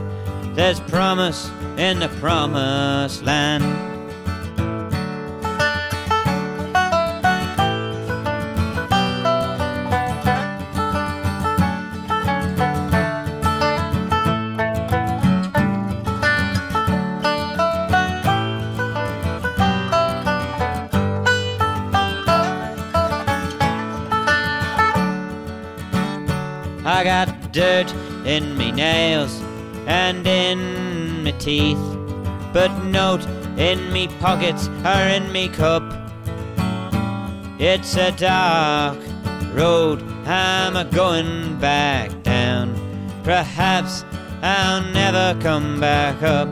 there's 0.54 0.80
promise 0.80 1.48
in 1.78 2.00
the 2.00 2.10
promised 2.20 3.22
land. 3.24 3.87
I 26.98 27.04
got 27.04 27.52
dirt 27.52 27.94
in 28.26 28.58
me 28.58 28.72
nails 28.72 29.40
and 29.86 30.26
in 30.26 31.22
me 31.22 31.30
teeth, 31.38 31.78
but 32.52 32.76
note 32.86 33.24
in 33.56 33.92
me 33.92 34.08
pockets 34.18 34.66
or 34.84 35.02
in 35.06 35.30
me 35.30 35.48
cup. 35.48 35.84
It's 37.60 37.96
a 37.96 38.10
dark 38.10 38.98
road 39.54 40.02
I'm 40.26 40.74
a 40.74 40.86
going 40.86 41.60
back 41.60 42.24
down. 42.24 42.74
Perhaps 43.22 44.04
I'll 44.42 44.82
never 44.92 45.40
come 45.40 45.78
back 45.78 46.20
up. 46.24 46.48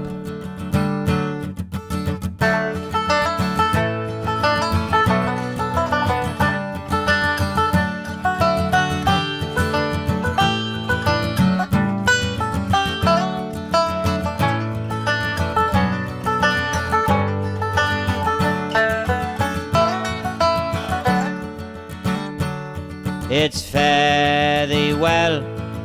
It's 23.46 23.62
fare 23.62 24.66
thee 24.66 24.92
well 24.92 25.40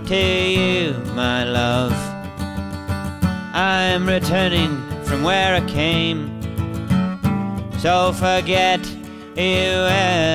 to 0.07 0.16
you, 0.16 0.93
my 1.14 1.43
love. 1.43 1.93
I'm 3.53 4.07
returning 4.07 4.82
from 5.03 5.22
where 5.22 5.53
I 5.53 5.62
came. 5.68 6.41
So 7.78 8.14
forget 8.14 8.84
you 9.38 9.86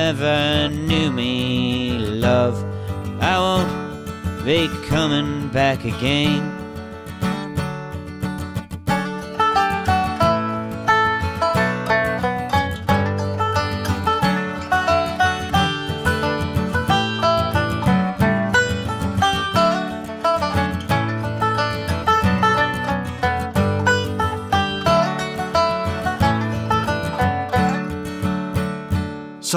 ever 0.07 0.69
knew 0.69 1.11
me, 1.11 1.99
love. 1.99 2.63
I 3.19 3.37
won't 3.37 4.45
be 4.45 4.69
coming 4.87 5.49
back 5.49 5.83
again. 5.83 6.56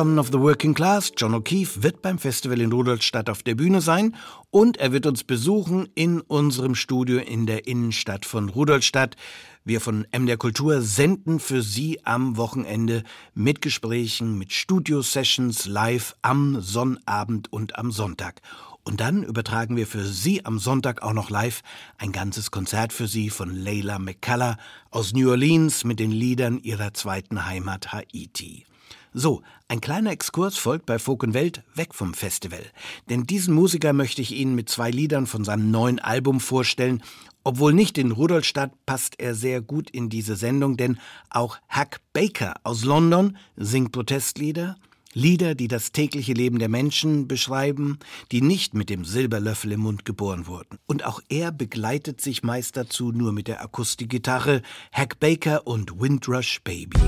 Son 0.00 0.18
of 0.18 0.28
the 0.28 0.40
Working 0.40 0.72
Class, 0.72 1.12
John 1.14 1.34
O'Keefe, 1.34 1.82
wird 1.82 2.00
beim 2.00 2.18
Festival 2.18 2.62
in 2.62 2.72
Rudolstadt 2.72 3.28
auf 3.28 3.42
der 3.42 3.54
Bühne 3.54 3.82
sein 3.82 4.16
und 4.48 4.78
er 4.78 4.92
wird 4.92 5.04
uns 5.04 5.24
besuchen 5.24 5.90
in 5.94 6.22
unserem 6.22 6.74
Studio 6.74 7.18
in 7.18 7.44
der 7.44 7.66
Innenstadt 7.66 8.24
von 8.24 8.48
Rudolstadt. 8.48 9.16
Wir 9.62 9.78
von 9.82 10.06
MDR 10.10 10.38
Kultur 10.38 10.80
senden 10.80 11.38
für 11.38 11.60
Sie 11.60 12.02
am 12.06 12.38
Wochenende 12.38 13.04
mit 13.34 13.60
Gesprächen, 13.60 14.38
mit 14.38 14.54
Studio-Sessions 14.54 15.66
live 15.66 16.16
am 16.22 16.62
Sonnabend 16.62 17.52
und 17.52 17.78
am 17.78 17.92
Sonntag. 17.92 18.40
Und 18.84 19.02
dann 19.02 19.22
übertragen 19.22 19.76
wir 19.76 19.86
für 19.86 20.06
Sie 20.06 20.46
am 20.46 20.58
Sonntag 20.58 21.02
auch 21.02 21.12
noch 21.12 21.28
live 21.28 21.60
ein 21.98 22.12
ganzes 22.12 22.50
Konzert 22.50 22.94
für 22.94 23.06
Sie 23.06 23.28
von 23.28 23.54
Leila 23.54 23.98
McCullough 23.98 24.56
aus 24.90 25.12
New 25.12 25.28
Orleans 25.28 25.84
mit 25.84 26.00
den 26.00 26.10
Liedern 26.10 26.58
ihrer 26.58 26.94
zweiten 26.94 27.44
Heimat 27.44 27.92
Haiti. 27.92 28.64
So, 29.12 29.42
ein 29.66 29.80
kleiner 29.80 30.12
Exkurs 30.12 30.56
folgt 30.56 30.86
bei 30.86 31.00
Folk 31.00 31.24
und 31.24 31.34
Welt 31.34 31.64
weg 31.74 31.94
vom 31.94 32.14
Festival. 32.14 32.64
Denn 33.08 33.24
diesen 33.24 33.54
Musiker 33.54 33.92
möchte 33.92 34.22
ich 34.22 34.32
Ihnen 34.32 34.54
mit 34.54 34.68
zwei 34.68 34.90
Liedern 34.90 35.26
von 35.26 35.44
seinem 35.44 35.70
neuen 35.70 35.98
Album 35.98 36.38
vorstellen. 36.38 37.02
Obwohl 37.42 37.72
nicht 37.72 37.98
in 37.98 38.12
Rudolstadt, 38.12 38.72
passt 38.86 39.18
er 39.18 39.34
sehr 39.34 39.62
gut 39.62 39.90
in 39.90 40.10
diese 40.10 40.36
Sendung, 40.36 40.76
denn 40.76 40.98
auch 41.28 41.58
Hack 41.68 42.00
Baker 42.12 42.54
aus 42.62 42.84
London 42.84 43.36
singt 43.56 43.92
Protestlieder 43.92 44.76
Lieder, 45.12 45.56
die 45.56 45.66
das 45.66 45.90
tägliche 45.90 46.34
Leben 46.34 46.60
der 46.60 46.68
Menschen 46.68 47.26
beschreiben, 47.26 47.98
die 48.30 48.42
nicht 48.42 48.74
mit 48.74 48.90
dem 48.90 49.04
Silberlöffel 49.04 49.72
im 49.72 49.80
Mund 49.80 50.04
geboren 50.04 50.46
wurden. 50.46 50.78
Und 50.86 51.04
auch 51.04 51.20
er 51.28 51.50
begleitet 51.50 52.20
sich 52.20 52.44
meist 52.44 52.76
dazu 52.76 53.10
nur 53.10 53.32
mit 53.32 53.48
der 53.48 53.60
Akustikgitarre 53.60 54.62
Hack 54.92 55.18
Baker 55.18 55.66
und 55.66 56.00
Windrush 56.00 56.60
Baby. 56.62 57.00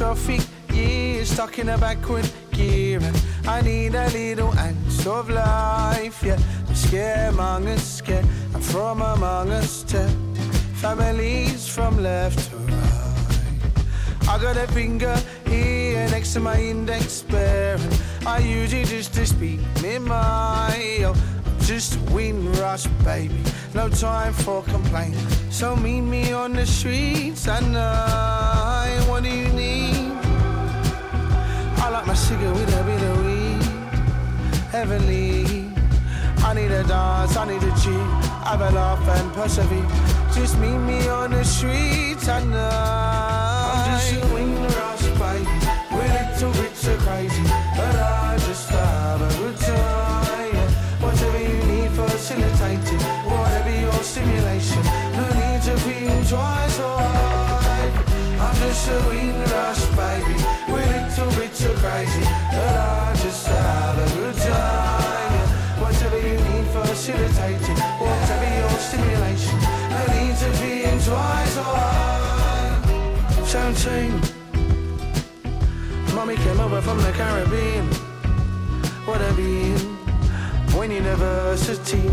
Catastrophic 0.00 0.40
years 0.72 1.30
stuck 1.30 1.58
in 1.58 1.68
a 1.68 1.76
backward 1.76 2.26
gear, 2.52 3.00
and 3.02 3.22
I 3.46 3.60
need 3.60 3.94
a 3.94 4.08
little 4.08 4.50
ounce 4.58 5.06
of 5.06 5.28
life. 5.28 6.22
Yeah, 6.22 6.38
scaremongers 6.72 7.80
scared, 7.80 8.24
I'm 8.54 8.62
from 8.62 9.02
among 9.02 9.50
us 9.50 9.82
too. 9.82 10.08
Families 10.80 11.68
from 11.68 12.02
left 12.02 12.50
to 12.50 12.56
right. 12.56 14.26
I 14.26 14.38
got 14.40 14.56
a 14.56 14.66
finger 14.68 15.14
here 15.46 16.08
next 16.08 16.32
to 16.32 16.40
my 16.40 16.58
index 16.58 17.20
pair, 17.20 17.76
and 17.76 18.02
I 18.26 18.38
use 18.38 18.72
it 18.72 18.86
just 18.86 19.12
to 19.16 19.26
speak 19.26 19.60
me. 19.82 19.98
Yo, 19.98 21.12
oh, 21.12 21.14
I'm 21.44 21.60
just 21.60 21.96
a 21.96 22.00
wind 22.14 22.56
rush, 22.56 22.86
baby. 23.04 23.42
No 23.74 23.90
time 23.90 24.32
for 24.32 24.62
complaint. 24.62 25.14
So 25.50 25.76
meet 25.76 26.00
me 26.00 26.32
on 26.32 26.54
the 26.54 26.64
streets 26.64 27.46
at 27.46 27.62
night. 27.64 29.04
What 29.06 29.24
do 29.24 29.28
you 29.28 29.48
need? 29.50 29.79
Like 31.92 32.06
my 32.06 32.14
cigarette 32.14 32.54
with 32.54 32.80
a 32.80 32.84
bit 32.84 33.02
of 33.02 33.24
weed. 33.26 33.62
Heavenly. 34.70 35.70
I 36.44 36.54
need 36.54 36.70
a 36.70 36.84
dance, 36.84 37.36
I 37.36 37.44
need 37.46 37.62
a 37.62 37.72
G. 37.82 37.90
Have 38.46 38.60
a 38.60 38.70
laugh 38.70 39.06
and 39.08 39.32
persevere. 39.34 39.86
Just 40.32 40.56
meet 40.58 40.78
me 40.78 41.08
on 41.08 41.32
the 41.32 41.44
streets 41.44 42.28
at 42.28 42.46
night. 42.46 43.72
I'm 43.74 43.98
just 43.98 44.22
a 44.22 44.34
wind 44.34 44.56
rush, 44.76 45.02
baby. 45.18 45.50
We're 45.90 46.12
little 46.14 46.52
bit 46.62 46.76
so 46.76 46.96
crazy. 46.98 47.42
But 47.76 47.96
I 47.96 48.38
just 48.46 48.70
have 48.70 49.20
a 49.20 49.30
good 49.38 49.56
time. 49.58 50.70
Whatever 51.02 51.40
you 51.42 51.58
need, 51.70 51.90
facilitated. 51.90 53.02
Whatever 53.26 53.80
your 53.80 54.02
stimulation. 54.04 54.84
No 55.18 55.26
need 55.40 55.62
to 55.66 55.74
think 55.84 56.28
twice 56.28 56.78
or. 56.78 57.50
I'm 58.40 58.54
just 58.56 58.88
a 58.88 58.96
wind 59.08 59.50
rush, 59.50 59.84
We're 60.72 61.00
little 61.26 61.40
bit 61.40 61.54
so 61.54 61.74
crazy. 61.76 62.24
But 62.52 62.76
I 62.76 63.14
just 63.22 63.46
have 63.46 63.98
a 63.98 64.08
good 64.16 64.36
time. 64.36 65.48
Whatever 65.82 66.18
you 66.18 66.36
need, 66.48 66.66
facilitated. 66.72 67.78
Whatever 67.98 68.48
your 68.58 68.70
stimulation. 68.78 69.58
No 69.94 70.00
need 70.14 70.36
to 70.42 70.50
think 70.60 71.04
twice 71.04 71.56
or. 71.58 72.00
Seventeen. 73.46 74.12
Mommy 76.14 76.36
came 76.36 76.60
over 76.60 76.80
from 76.80 76.98
the 76.98 77.12
Caribbean. 77.12 77.86
What 79.06 79.20
a 79.20 79.32
being. 79.34 79.78
When 80.76 80.90
university, 80.90 82.08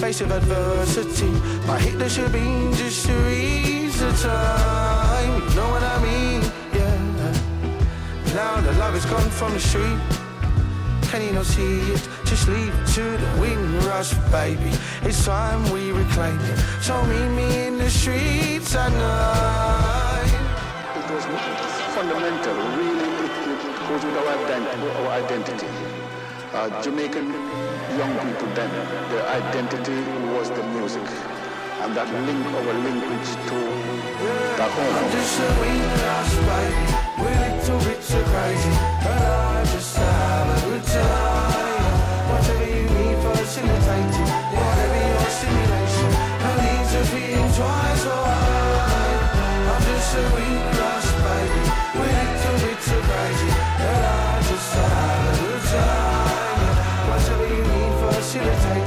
face 0.00 0.20
of 0.20 0.30
adversity. 0.30 1.30
My 1.66 1.78
Hitler 1.78 2.08
should 2.08 2.32
be 2.32 2.70
just 2.74 3.06
to 3.06 3.30
ease 3.30 3.98
the 4.00 4.12
time. 4.12 5.42
You 5.48 5.54
know 5.56 5.70
what 5.70 5.82
I 5.82 5.98
mean? 6.02 6.31
The 8.64 8.72
love 8.78 8.94
is 8.94 9.04
gone 9.06 9.28
from 9.30 9.52
the 9.52 9.60
street. 9.60 9.98
Can 11.10 11.20
you 11.22 11.32
not 11.32 11.46
see 11.46 11.80
it? 11.92 12.08
Just 12.24 12.48
leave 12.48 12.72
it 12.72 12.86
to 12.94 13.02
the 13.02 13.40
wind 13.40 13.84
rush, 13.84 14.14
baby. 14.30 14.70
It's 15.02 15.24
time 15.24 15.62
we 15.72 15.92
reclaim 15.92 16.38
it. 16.40 16.58
So 16.80 16.94
meet 17.04 17.28
me 17.36 17.66
in 17.66 17.76
the 17.78 17.90
streets 17.90 18.74
at 18.74 18.92
night. 18.92 20.32
It 20.96 21.10
was 21.12 21.24
fundamental, 21.94 22.54
really, 22.78 23.10
it 23.26 23.88
goes 23.88 24.04
with 24.04 24.16
our, 24.16 24.36
ident- 24.40 24.96
our 24.96 25.08
identity. 25.22 25.66
Uh, 26.54 26.82
Jamaican 26.82 27.26
young 27.98 28.14
people 28.24 28.48
then, 28.54 28.70
their 29.10 29.26
identity 29.28 29.98
was 30.32 30.50
the 30.50 30.62
music. 30.74 31.41
And 31.82 31.96
that 31.96 32.06
link, 32.06 32.46
our 32.46 32.78
linkage 32.78 33.30
to 33.50 33.58
the 33.58 34.66
home. 34.70 34.94
I'm 35.02 35.10
just 35.10 35.34
a 35.34 35.50
rush, 35.98 36.34
baby. 36.46 36.86
We're 37.18 37.34
little 37.42 37.82
bit 37.82 37.98
too 38.06 38.22
crazy, 38.22 38.70
but 39.02 39.18
I 39.18 39.66
just 39.66 39.96
have 39.98 40.46
a 40.46 40.58
good 40.62 40.84
time. 40.86 41.90
Whatever 42.30 42.70
you 42.70 42.86
need, 42.86 43.18
facilitated. 43.18 44.30
Whatever 44.54 45.00
your 45.10 45.26
stimulation, 45.26 46.10
no 46.38 46.50
need 46.62 46.86
to 46.86 47.02
think 47.02 47.50
twice 47.50 48.04
or 48.06 48.30
hard. 48.30 49.18
I'm 49.66 49.82
just 49.82 50.14
a 50.14 50.24
rush, 50.78 51.10
baby. 51.18 51.66
We're 51.98 52.14
little 52.14 52.62
bit 52.62 52.78
too 52.78 53.02
crazy, 53.10 53.50
but 53.82 54.02
I 54.06 54.38
just 54.38 54.70
have 54.78 55.26
a 55.26 55.34
good 55.34 55.64
time. 55.66 56.62
Whatever 57.10 57.46
you 57.50 57.62
need, 57.74 57.90
facilitated. 58.06 58.81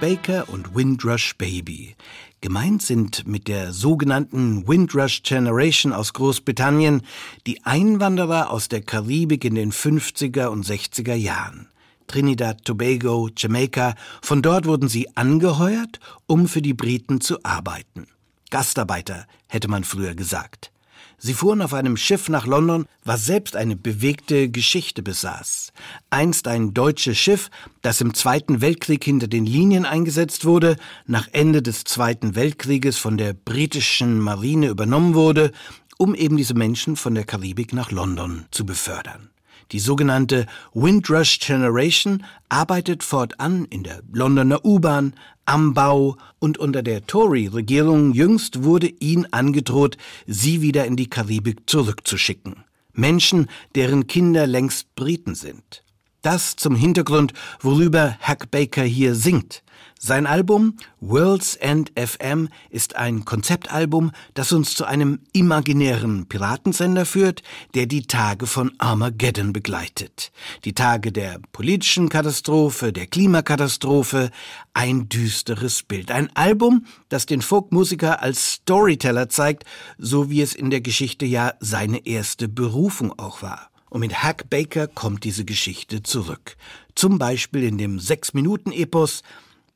Baker 0.00 0.48
und 0.50 0.74
Windrush 0.74 1.36
Baby. 1.38 1.96
Gemeint 2.42 2.82
sind 2.82 3.26
mit 3.26 3.48
der 3.48 3.72
sogenannten 3.72 4.68
Windrush 4.68 5.22
Generation 5.22 5.92
aus 5.92 6.12
Großbritannien 6.12 7.02
die 7.46 7.64
Einwanderer 7.64 8.50
aus 8.50 8.68
der 8.68 8.82
Karibik 8.82 9.44
in 9.44 9.54
den 9.54 9.72
50er 9.72 10.48
und 10.48 10.66
60er 10.66 11.14
Jahren. 11.14 11.68
Trinidad, 12.08 12.64
Tobago, 12.64 13.30
Jamaika, 13.36 13.94
von 14.20 14.42
dort 14.42 14.66
wurden 14.66 14.88
sie 14.88 15.16
angeheuert, 15.16 15.98
um 16.26 16.46
für 16.46 16.62
die 16.62 16.74
Briten 16.74 17.20
zu 17.20 17.42
arbeiten. 17.42 18.06
Gastarbeiter, 18.50 19.26
hätte 19.46 19.68
man 19.68 19.84
früher 19.84 20.14
gesagt. 20.14 20.70
Sie 21.18 21.34
fuhren 21.34 21.62
auf 21.62 21.72
einem 21.72 21.96
Schiff 21.96 22.28
nach 22.28 22.46
London, 22.46 22.86
was 23.04 23.24
selbst 23.24 23.56
eine 23.56 23.76
bewegte 23.76 24.50
Geschichte 24.50 25.02
besaß. 25.02 25.72
Einst 26.10 26.46
ein 26.46 26.74
deutsches 26.74 27.16
Schiff, 27.16 27.50
das 27.82 28.00
im 28.00 28.14
Zweiten 28.14 28.60
Weltkrieg 28.60 29.02
hinter 29.02 29.26
den 29.26 29.46
Linien 29.46 29.86
eingesetzt 29.86 30.44
wurde, 30.44 30.76
nach 31.06 31.28
Ende 31.32 31.62
des 31.62 31.84
Zweiten 31.84 32.34
Weltkrieges 32.34 32.98
von 32.98 33.16
der 33.16 33.32
britischen 33.32 34.20
Marine 34.20 34.68
übernommen 34.68 35.14
wurde, 35.14 35.52
um 35.98 36.14
eben 36.14 36.36
diese 36.36 36.54
Menschen 36.54 36.96
von 36.96 37.14
der 37.14 37.24
Karibik 37.24 37.72
nach 37.72 37.90
London 37.90 38.46
zu 38.50 38.66
befördern. 38.66 39.30
Die 39.72 39.80
sogenannte 39.80 40.46
Windrush 40.74 41.40
Generation 41.40 42.24
arbeitet 42.48 43.02
fortan 43.02 43.64
in 43.64 43.82
der 43.82 44.02
Londoner 44.12 44.64
U-Bahn, 44.64 45.14
am 45.44 45.74
Bau 45.74 46.16
und 46.38 46.58
unter 46.58 46.82
der 46.82 47.06
Tory-Regierung 47.06 48.12
jüngst 48.12 48.64
wurde 48.64 48.88
ihnen 48.88 49.32
angedroht, 49.32 49.96
sie 50.26 50.60
wieder 50.60 50.86
in 50.86 50.96
die 50.96 51.08
Karibik 51.08 51.68
zurückzuschicken. 51.68 52.64
Menschen, 52.92 53.48
deren 53.74 54.06
Kinder 54.06 54.46
längst 54.46 54.94
Briten 54.94 55.34
sind. 55.34 55.84
Das 56.22 56.56
zum 56.56 56.74
Hintergrund, 56.74 57.32
worüber 57.60 58.16
Hack 58.20 58.50
Baker 58.50 58.82
hier 58.82 59.14
singt. 59.14 59.62
Sein 59.98 60.26
Album 60.26 60.76
World's 61.00 61.56
End 61.56 61.90
FM 61.96 62.50
ist 62.68 62.96
ein 62.96 63.24
Konzeptalbum, 63.24 64.12
das 64.34 64.52
uns 64.52 64.74
zu 64.74 64.84
einem 64.84 65.20
imaginären 65.32 66.26
Piratensender 66.26 67.06
führt, 67.06 67.42
der 67.74 67.86
die 67.86 68.02
Tage 68.02 68.46
von 68.46 68.72
Armageddon 68.76 69.54
begleitet. 69.54 70.32
Die 70.66 70.74
Tage 70.74 71.12
der 71.12 71.40
politischen 71.52 72.10
Katastrophe, 72.10 72.92
der 72.92 73.06
Klimakatastrophe, 73.06 74.30
ein 74.74 75.08
düsteres 75.08 75.82
Bild. 75.82 76.10
Ein 76.10 76.28
Album, 76.36 76.84
das 77.08 77.24
den 77.24 77.40
Folkmusiker 77.40 78.22
als 78.22 78.52
Storyteller 78.52 79.30
zeigt, 79.30 79.64
so 79.96 80.28
wie 80.28 80.42
es 80.42 80.54
in 80.54 80.68
der 80.68 80.82
Geschichte 80.82 81.24
ja 81.24 81.54
seine 81.60 82.06
erste 82.06 82.48
Berufung 82.48 83.18
auch 83.18 83.40
war. 83.40 83.70
Und 83.88 84.00
mit 84.00 84.22
Hack 84.22 84.50
Baker 84.50 84.88
kommt 84.88 85.24
diese 85.24 85.46
Geschichte 85.46 86.02
zurück. 86.02 86.56
Zum 86.94 87.18
Beispiel 87.18 87.62
in 87.62 87.78
dem 87.78 87.98
Sechs-Minuten-Epos, 87.98 89.22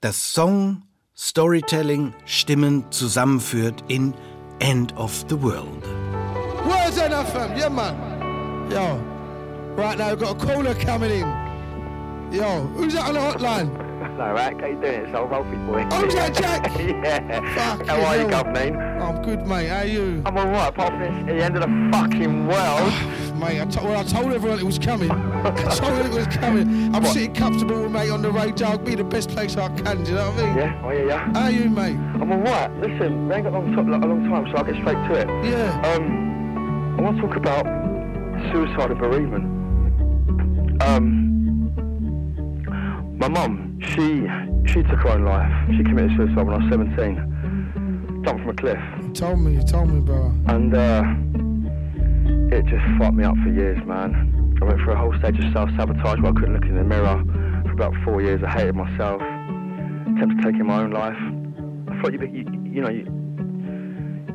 das 0.00 0.32
Song, 0.32 0.82
Storytelling, 1.14 2.14
Stimmen 2.24 2.84
zusammenführt 2.90 3.84
in 3.88 4.14
End 4.58 4.96
of 4.96 5.24
the 5.28 5.40
World. 5.40 5.84
Words 6.66 6.98
NFM, 6.98 7.58
yeah 7.58 7.68
man. 7.68 7.94
Yo, 8.70 8.96
right 9.76 9.98
now 9.98 10.10
we've 10.10 10.20
got 10.20 10.42
a 10.42 10.46
caller 10.46 10.74
coming 10.74 11.10
in. 11.10 12.32
Yo, 12.32 12.60
who's 12.74 12.94
that 12.94 13.08
on 13.08 13.14
the 13.14 13.20
hotline? 13.20 13.89
No, 14.00 14.32
right? 14.32 14.58
How 14.58 14.66
you 14.66 14.80
doing? 14.80 15.04
It's 15.04 15.14
old 15.14 15.30
Rolfie 15.30 15.66
boy. 15.66 15.86
Oh, 15.90 16.04
is 16.06 16.14
that 16.14 16.34
Jack? 16.34 16.64
yeah. 16.78 17.40
Fuck 17.54 17.86
How 17.86 18.00
are 18.02 18.16
you. 18.16 18.28
Governor? 18.28 18.98
I'm 18.98 19.22
good, 19.22 19.46
mate. 19.46 19.66
How 19.68 19.78
are 19.80 19.84
you? 19.86 20.22
I'm 20.24 20.36
alright, 20.38 20.70
apart 20.70 20.92
from 20.92 21.00
this 21.00 21.10
at 21.10 21.26
the 21.26 21.42
end 21.44 21.56
of 21.56 21.62
the 21.62 21.90
fucking 21.92 22.46
world. 22.46 22.92
mate, 23.38 23.60
I, 23.60 23.64
to- 23.66 23.80
well, 23.84 23.98
I 24.00 24.02
told 24.04 24.32
everyone 24.32 24.58
it 24.58 24.64
was 24.64 24.78
coming. 24.78 25.10
I 25.10 25.50
told 25.74 25.92
everyone 25.92 26.12
it 26.22 26.26
was 26.26 26.36
coming. 26.36 26.94
I'm 26.94 27.04
sitting 27.06 27.34
comfortable, 27.34 27.82
with 27.82 27.92
mate, 27.92 28.10
on 28.10 28.22
the 28.22 28.30
radio. 28.30 28.68
I'll 28.68 28.78
be 28.78 28.94
the 28.94 29.04
best 29.04 29.28
place 29.30 29.56
I 29.58 29.68
can, 29.68 30.02
do 30.04 30.10
you 30.12 30.16
know 30.16 30.30
what 30.30 30.38
I 30.44 30.46
mean? 30.46 30.56
Yeah, 30.56 30.82
oh 30.84 30.90
yeah, 30.90 31.04
yeah. 31.04 31.32
How 31.34 31.40
are 31.42 31.50
you, 31.50 31.68
mate? 31.68 31.96
I'm 32.20 32.32
alright. 32.32 32.74
Listen, 32.80 33.28
we 33.28 33.34
ain't 33.34 33.44
got 33.44 33.52
long, 33.52 33.72
to- 33.74 33.80
a 33.80 34.06
long 34.06 34.28
time, 34.30 34.46
so 34.50 34.56
I'll 34.56 34.64
get 34.64 34.76
straight 34.76 34.94
to 35.08 35.12
it. 35.14 35.28
Yeah. 35.46 35.94
Um, 35.94 36.96
I 36.98 37.02
want 37.02 37.16
to 37.16 37.22
talk 37.26 37.36
about 37.36 37.64
suicide 38.50 38.90
and 38.92 38.98
bereavement. 38.98 40.82
Um, 40.82 41.39
my 43.20 43.28
mum, 43.28 43.78
she 43.80 44.26
she 44.72 44.82
took 44.82 45.00
her 45.00 45.10
own 45.10 45.24
life. 45.26 45.52
She 45.76 45.84
committed 45.84 46.16
suicide 46.16 46.46
when 46.46 46.54
I 46.54 46.58
was 46.58 46.70
17. 46.70 48.22
Jumped 48.24 48.40
from 48.40 48.48
a 48.48 48.54
cliff. 48.54 48.78
You 49.02 49.12
told 49.12 49.40
me, 49.40 49.54
you 49.56 49.62
told 49.62 49.90
me, 49.90 50.00
brother. 50.00 50.32
And 50.46 50.74
uh, 50.74 51.02
it 52.56 52.64
just 52.64 52.84
fucked 52.98 53.14
me 53.14 53.24
up 53.24 53.36
for 53.44 53.50
years, 53.50 53.78
man. 53.86 54.56
I 54.62 54.64
went 54.64 54.80
through 54.80 54.94
a 54.94 54.96
whole 54.96 55.14
stage 55.18 55.38
of 55.38 55.52
self-sabotage 55.52 56.20
where 56.20 56.32
I 56.32 56.34
couldn't 56.34 56.54
look 56.54 56.64
in 56.64 56.76
the 56.76 56.84
mirror. 56.84 57.22
For 57.64 57.72
about 57.72 57.92
four 58.04 58.22
years, 58.22 58.40
I 58.42 58.50
hated 58.50 58.74
myself. 58.74 59.20
Attempted 59.20 60.40
taking 60.42 60.66
my 60.66 60.80
own 60.80 60.90
life. 60.90 61.16
I 61.92 62.00
thought 62.00 62.12
you, 62.12 62.18
be- 62.18 62.30
you, 62.30 62.44
you 62.64 62.80
know, 62.80 62.88
you, 62.88 63.04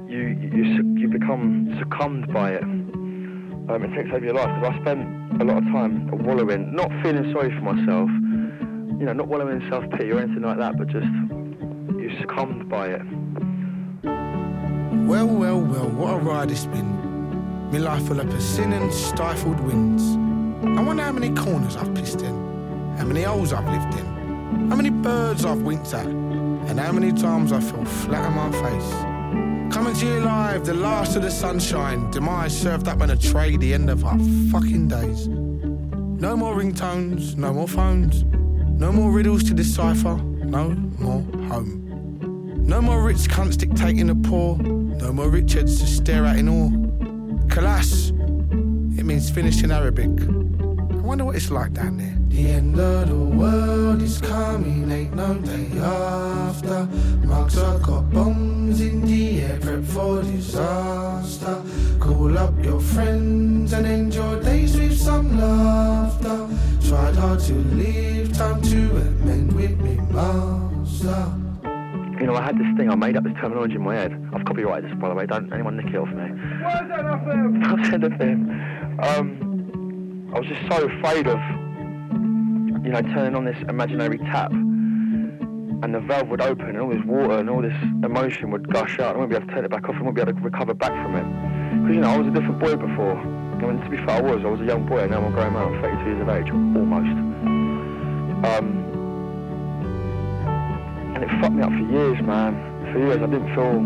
you, 0.08 0.50
you, 0.54 0.96
you 0.96 1.08
become 1.08 1.76
succumbed 1.80 2.32
by 2.32 2.52
it. 2.52 2.64
Um, 2.64 3.82
it 3.82 3.96
takes 3.96 4.14
over 4.14 4.24
your 4.24 4.36
life 4.36 4.50
because 4.62 4.78
I 4.78 4.82
spent 4.82 5.42
a 5.42 5.44
lot 5.44 5.58
of 5.58 5.64
time 5.66 6.08
wallowing, 6.24 6.76
not 6.76 6.92
feeling 7.02 7.34
sorry 7.34 7.50
for 7.50 7.74
myself, 7.74 8.10
you 9.00 9.06
know, 9.06 9.14
not 9.14 9.28
wallowing 9.28 9.62
in 9.62 9.70
self-pity 9.70 10.12
or 10.12 10.20
anything 10.20 10.41
like 10.41 10.58
that, 10.58 10.78
but 10.78 10.88
just 10.88 11.08
you 12.00 12.12
succumbed 12.20 12.70
by 12.70 12.88
it. 12.88 13.02
Well, 15.08 15.28
well, 15.28 15.60
well, 15.60 15.89
what 15.89 16.14
a 16.14 16.18
ride 16.18 16.52
it's 16.52 16.66
been. 16.66 17.72
Me 17.72 17.80
life 17.80 18.08
full 18.08 18.20
of 18.20 18.30
persimmon, 18.30 18.91
stifled 18.91 19.60
winds. 19.60 20.04
I 20.80 20.82
wonder 20.82 21.04
how 21.04 21.12
many 21.12 21.30
corners 21.36 21.76
I've 21.76 21.93
pissed 21.93 22.22
in, 22.22 22.96
how 22.98 23.06
many 23.06 23.24
holes 23.24 23.52
I've 23.54 23.68
lived 23.68 24.00
in, 24.00 24.70
how 24.70 24.76
many 24.76 24.89
birds 24.89 25.46
I've 25.46 25.62
winked 25.62 25.93
at, 25.93 26.06
and 26.06 26.80
how 26.80 26.91
many 26.91 27.12
times 27.12 27.52
I 27.52 27.60
fell 27.60 27.86
flat 27.86 28.26
on 28.26 28.34
my 28.34 28.52
face. 28.52 29.74
Coming 29.74 29.93
to 29.96 30.06
you 30.06 30.20
live, 30.22 30.66
the 30.66 30.74
last 30.74 31.16
of 31.16 31.22
the 31.24 31.32
sunshine. 31.32 32.10
Demise 32.12 32.58
served 32.58 32.88
up 32.88 33.02
on 33.02 33.10
a 33.10 33.18
tray, 33.18 33.58
the 33.58 33.74
end 33.74 33.89
of 33.89 34.06
our 34.06 34.18
fucking 34.52 34.88
days. 34.88 35.28
No 35.28 36.38
more 36.38 36.56
ringtones, 36.56 37.36
no 37.36 37.54
more 37.54 37.68
phones, 37.68 38.24
no 38.78 38.91
more 38.91 39.11
riddles 39.11 39.43
to 39.45 39.53
decipher, 39.53 40.17
no 40.17 40.69
more 40.99 41.21
home. 41.47 41.86
No 42.67 42.82
more 42.82 43.03
rich 43.03 43.30
cunts 43.30 43.57
dictating 43.57 44.07
the 44.07 44.15
poor. 44.28 44.57
No 44.57 45.13
more 45.13 45.30
Richards 45.30 45.80
to 45.80 45.86
stare 45.88 46.26
at 46.26 46.38
in 46.38 46.49
awe. 46.49 46.69
Kalas, 47.47 48.09
it 48.97 49.03
means 49.03 49.30
finished 49.30 49.63
in 49.63 49.71
Arabic. 49.71 50.09
I 50.09 51.01
wonder 51.05 51.26
what 51.26 51.36
it's 51.36 51.51
like 51.51 51.73
down 51.73 51.97
there. 51.97 52.17
The 52.36 52.50
end 52.50 52.78
of 52.78 53.08
the 53.08 53.16
world 53.16 54.02
is 54.02 54.20
coming, 54.20 54.92
ain't 54.92 55.16
no 55.16 55.36
day 55.36 55.70
after. 55.80 56.86
Mugs 57.26 57.56
have 57.56 57.82
got 57.82 58.12
bombs 58.12 58.82
in 58.82 59.06
the 59.06 59.42
air, 59.42 59.58
prep 59.62 59.86
for 59.86 60.22
disaster. 60.22 61.64
Call 61.98 62.38
up 62.38 62.54
your 62.62 62.82
friends 62.82 63.72
and 63.72 63.86
end 63.86 64.16
your 64.16 64.42
days 64.42 64.76
with 64.76 65.00
some 65.00 65.40
laughter. 65.40 66.50
Tried 66.86 67.16
hard 67.16 67.40
to 67.40 67.54
live, 67.54 68.34
time 68.34 68.62
to 68.64 68.78
amend 68.98 69.54
with 69.54 69.80
me, 69.80 69.96
master. 70.12 71.32
You 72.20 72.28
know, 72.28 72.36
I 72.36 72.42
had 72.42 72.58
this 72.58 72.68
thing, 72.76 72.90
I 72.90 72.96
made 72.96 73.16
up 73.16 73.24
this 73.24 73.34
terminology 73.40 73.76
in 73.76 73.84
my 73.84 73.96
head. 73.96 74.12
I've 74.34 74.44
copyrighted 74.44 74.92
this, 74.92 75.00
by 75.00 75.08
the 75.08 75.16
way, 75.16 75.26
don't 75.26 75.54
anyone 75.54 75.78
nick 75.78 75.88
it 75.88 75.96
off 75.96 76.10
me. 76.10 76.16
Where's 76.16 76.90
that 76.90 77.06
up 77.06 77.26
there? 77.26 77.50
I 77.64 77.90
said 77.90 78.02
the 78.02 78.10
thing. 78.18 78.50
Um, 79.00 80.32
I 80.36 80.40
was 80.40 80.48
just 80.50 80.68
so 80.70 80.86
afraid 80.86 81.28
of, 81.28 81.40
you 82.86 82.92
know, 82.92 83.02
turning 83.02 83.36
on 83.36 83.46
this 83.46 83.58
imaginary 83.68 84.20
tap 84.20 84.52
and 84.52 85.94
the 85.94 86.00
valve 86.00 86.28
would 86.30 86.42
open 86.42 86.70
and 86.70 86.80
all 86.80 86.90
this 86.90 87.04
water 87.06 87.40
and 87.40 87.50
all 87.50 87.62
this 87.62 87.76
emotion 88.04 88.52
would 88.52 88.72
gush 88.72 89.00
out. 89.00 89.16
I 89.16 89.20
wouldn't 89.20 89.32
be 89.32 89.36
able 89.36 89.48
to 89.48 89.54
turn 89.54 89.66
it 89.66 89.72
back 89.72 89.90
off. 89.90 89.96
I 89.96 90.00
wouldn't 90.00 90.16
be 90.16 90.22
able 90.22 90.34
to 90.34 90.40
recover 90.40 90.74
back 90.74 90.92
from 90.92 91.16
it. 91.16 91.26
Because, 91.82 91.96
you 91.96 92.02
know, 92.02 92.10
I 92.10 92.18
was 92.18 92.28
a 92.28 92.32
different 92.32 92.60
boy 92.60 92.76
before. 92.76 93.18
I 93.18 93.58
mean, 93.58 93.82
to 93.82 93.90
be 93.90 93.98
fair, 93.98 94.18
I 94.18 94.22
was. 94.22 94.46
I 94.46 94.50
was 94.50 94.62
a 94.62 94.66
young 94.66 94.86
boy 94.86 95.00
and 95.00 95.12
now 95.12 95.18
I'm 95.18 95.34
a 95.34 95.36
grown 95.36 95.54
man. 95.54 95.74
I'm 95.74 95.82
32 95.82 96.06
years 96.06 96.22
of 96.22 96.30
age, 96.30 96.50
almost. 96.52 97.18
Um, 98.46 98.68
and 101.16 101.24
it 101.24 101.30
fucked 101.42 101.56
me 101.56 101.64
up 101.64 101.72
for 101.72 101.86
years, 101.90 102.22
man. 102.22 102.54
For 102.94 103.00
years, 103.00 103.18
I 103.18 103.26
didn't 103.26 103.54
feel 103.56 103.82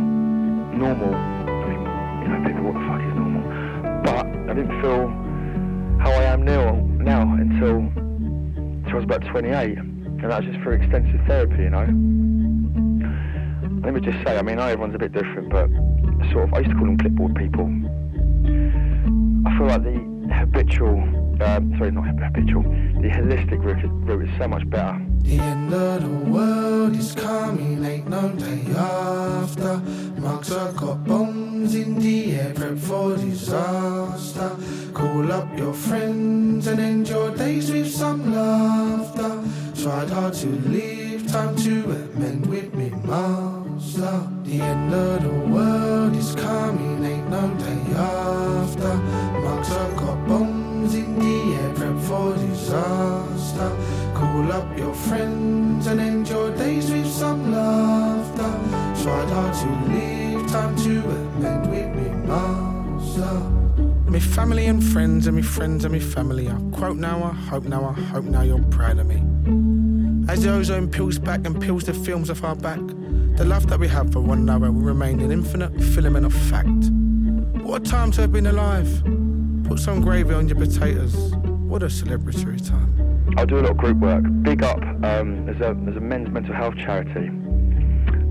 normal. 0.75 1.15
I 1.15 1.67
mean, 1.67 1.81
you 2.23 2.27
know, 2.27 2.39
people, 2.47 2.63
what 2.63 2.75
the 2.75 2.83
fuck 2.87 2.99
is 2.99 3.15
normal? 3.15 3.43
But 4.03 4.25
I 4.27 4.53
didn't 4.55 4.75
feel 4.81 5.07
how 5.99 6.11
I 6.11 6.23
am 6.23 6.43
now, 6.43 6.75
now 6.99 7.21
until, 7.35 7.91
I 8.91 8.95
was 8.95 9.03
about 9.03 9.21
28. 9.25 9.77
And 9.77 10.31
that 10.31 10.43
was 10.43 10.51
just 10.51 10.59
through 10.63 10.73
extensive 10.73 11.21
therapy, 11.27 11.63
you 11.63 11.69
know. 11.69 11.85
Let 13.83 13.93
me 13.93 14.01
just 14.01 14.17
say, 14.25 14.37
I 14.37 14.41
mean, 14.41 14.59
I 14.59 14.71
everyone's 14.71 14.95
a 14.95 14.99
bit 14.99 15.13
different, 15.13 15.49
but 15.49 15.69
sort 16.31 16.49
of, 16.49 16.53
I 16.53 16.59
used 16.59 16.71
to 16.71 16.75
call 16.75 16.85
them 16.85 16.97
clipboard 16.97 17.35
people. 17.35 17.65
I 19.47 19.57
feel 19.57 19.67
like 19.67 19.83
the 19.83 20.33
habitual, 20.33 20.99
um, 21.41 21.73
sorry, 21.77 21.91
not 21.91 22.05
habitual, 22.05 22.63
the 22.63 23.09
holistic 23.09 23.63
route, 23.63 23.83
route 24.05 24.27
is 24.27 24.37
so 24.37 24.47
much 24.47 24.69
better. 24.69 24.99
The 25.21 25.39
end 25.39 25.73
of 25.73 26.01
the 26.01 26.31
world 26.31 26.95
is 26.95 27.15
coming, 27.15 27.85
ain't 27.85 28.09
no 28.09 28.29
day 28.33 28.65
after. 28.75 29.81
Mugs 30.21 30.49
have 30.49 30.75
got 30.75 31.05
bombs 31.05 31.75
in 31.75 31.97
the 31.97 32.35
air, 32.35 32.53
prep 32.53 32.77
for 32.77 33.15
disaster. 33.15 34.51
Call 34.93 35.31
up 35.31 35.47
your 35.57 35.73
friends 35.73 36.67
and 36.67 36.79
end 36.79 37.07
your 37.07 37.31
days 37.35 37.71
with 37.71 37.89
some 37.89 38.33
laughter. 38.33 39.41
Tried 39.81 40.09
hard 40.09 40.33
to 40.33 40.47
live, 40.47 41.25
time 41.31 41.55
to 41.57 41.83
amend 41.83 42.45
with 42.47 42.73
me, 42.73 42.89
master. 43.05 44.27
The 44.43 44.59
end 44.59 44.93
of 44.93 45.23
the 45.23 45.53
world 45.53 46.13
is 46.15 46.35
coming, 46.35 47.05
ain't 47.05 47.29
no 47.29 47.47
day 47.55 47.93
after. 47.95 48.95
Mugs 49.39 49.69
have 49.69 49.95
got 49.95 50.27
bombs 50.27 50.95
in 50.95 51.17
the 51.17 51.55
air, 51.61 51.73
prep 51.75 51.97
for 52.03 52.33
disaster. 52.35 53.71
Call 54.13 54.51
up 54.51 54.77
your 54.77 54.93
friends 54.93 55.87
and 55.87 56.01
end 56.01 56.27
your 56.27 56.51
days 56.57 56.91
with 56.91 57.07
some 57.07 57.53
laughter. 57.53 58.88
Tried 59.09 59.29
hard 59.29 59.53
to 59.55 59.91
live, 59.91 60.51
time 60.51 60.75
to 60.75 60.99
amend 60.99 61.71
with 61.71 61.95
me, 61.95 62.09
master. 62.27 63.39
Me 64.07 64.19
family 64.19 64.67
and 64.67 64.83
friends 64.83 65.25
and 65.25 65.35
me 65.35 65.41
friends 65.41 65.83
and 65.83 65.93
me 65.93 65.99
family. 65.99 66.47
I 66.47 66.55
quote 66.71 66.95
now, 66.95 67.23
I 67.23 67.33
hope 67.33 67.63
now, 67.63 67.85
I 67.85 67.99
hope 67.99 68.25
now 68.25 68.43
you're 68.43 68.61
proud 68.65 68.99
of 68.99 69.07
me. 69.07 69.15
As 70.31 70.43
the 70.43 70.53
ozone 70.53 70.91
peels 70.91 71.17
back 71.17 71.47
and 71.47 71.59
peels 71.59 71.85
the 71.85 71.93
films 71.95 72.29
off 72.29 72.43
our 72.43 72.55
back, 72.55 72.77
the 73.35 73.45
love 73.45 73.65
that 73.69 73.79
we 73.79 73.87
have 73.87 74.13
for 74.13 74.19
one 74.19 74.37
another 74.37 74.71
will 74.71 74.83
remain 74.83 75.21
an 75.21 75.31
infinite 75.31 75.75
filament 75.85 76.27
of 76.27 76.33
fact. 76.33 76.91
What 77.63 77.81
a 77.81 77.89
time 77.89 78.11
to 78.11 78.21
have 78.21 78.31
been 78.31 78.45
alive. 78.45 79.01
Put 79.63 79.79
some 79.79 80.01
gravy 80.01 80.35
on 80.35 80.47
your 80.47 80.59
potatoes. 80.59 81.33
What 81.67 81.81
a 81.81 81.87
celebratory 81.87 82.63
time. 82.63 83.33
I 83.37 83.45
do 83.45 83.57
a 83.57 83.61
lot 83.61 83.71
of 83.71 83.77
group 83.77 83.97
work. 83.97 84.23
Big 84.43 84.61
up, 84.61 84.83
um, 85.03 85.47
there's, 85.47 85.61
a, 85.61 85.75
there's 85.83 85.97
a 85.97 85.99
men's 85.99 86.29
mental 86.29 86.53
health 86.53 86.75
charity 86.77 87.31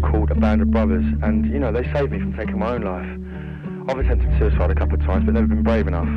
called 0.03 0.31
A 0.31 0.35
Band 0.35 0.63
of 0.63 0.71
Brothers, 0.71 1.05
and 1.23 1.47
you 1.47 1.59
know, 1.59 1.73
they 1.73 1.85
saved 1.93 2.13
me 2.13 2.19
from 2.19 2.35
taking 2.37 2.59
my 2.59 2.75
own 2.75 2.83
life. 2.83 3.89
I've 3.89 3.99
attempted 3.99 4.39
suicide 4.39 4.71
a 4.71 4.75
couple 4.75 4.95
of 4.95 5.01
times, 5.07 5.25
but 5.25 5.35
never 5.35 5.47
been 5.47 5.63
brave 5.63 5.87
enough. 5.87 6.09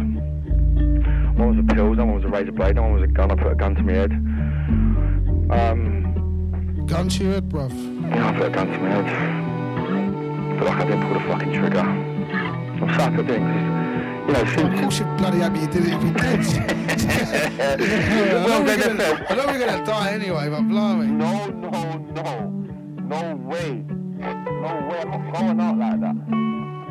One 1.37 1.55
was 1.55 1.57
a 1.59 1.75
pills, 1.75 1.97
one 1.97 2.13
was 2.13 2.23
a 2.23 2.27
razor 2.27 2.51
blade, 2.51 2.77
one 2.77 2.93
was 2.93 3.03
a 3.03 3.07
gun. 3.07 3.31
I 3.31 3.35
put 3.35 3.51
a 3.51 3.55
gun 3.55 3.75
to 3.75 3.81
my 3.81 3.93
head. 3.93 4.11
Um, 5.51 6.85
gun 6.85 7.07
to 7.09 7.23
your 7.23 7.33
head, 7.33 7.49
bruv? 7.49 7.71
Yeah, 8.09 8.29
I 8.29 8.33
put 8.33 8.47
a 8.47 8.49
gun 8.49 8.67
to 8.67 8.77
my 8.77 8.89
head. 8.89 10.59
But 10.59 10.67
like 10.67 10.77
I 10.77 10.83
didn't 10.83 11.01
pull 11.01 11.13
the 11.13 11.19
fucking 11.21 11.53
trigger. 11.53 11.79
I'm 11.79 12.89
sad 12.97 13.13
I 13.13 13.21
didn't, 13.21 14.27
you 14.27 14.33
know, 14.33 14.45
since... 14.45 14.73
Of 14.73 14.81
course 14.81 14.99
you're 14.99 15.17
bloody 15.17 15.39
happy 15.39 15.59
you 15.59 15.67
did 15.67 15.83
it 15.85 15.93
if 15.93 16.03
you 16.03 16.13
did. 16.13 16.41
I, 17.61 18.47
know 18.47 18.63
we're 18.63 18.77
gonna, 18.77 19.25
I 19.29 19.35
know 19.35 19.45
we're 19.45 19.59
gonna 19.59 19.85
die 19.85 20.11
anyway, 20.11 20.49
but 20.49 20.61
blimey. 20.67 21.07
No, 21.07 21.47
no, 21.47 21.97
no. 22.15 22.61
No 23.11 23.35
way. 23.35 23.83
No 23.89 24.71
way. 24.87 25.03
I'm 25.03 25.11
not 25.11 25.33
going 25.33 25.59
out 25.59 25.77
like 25.77 25.99
that. 25.99 26.15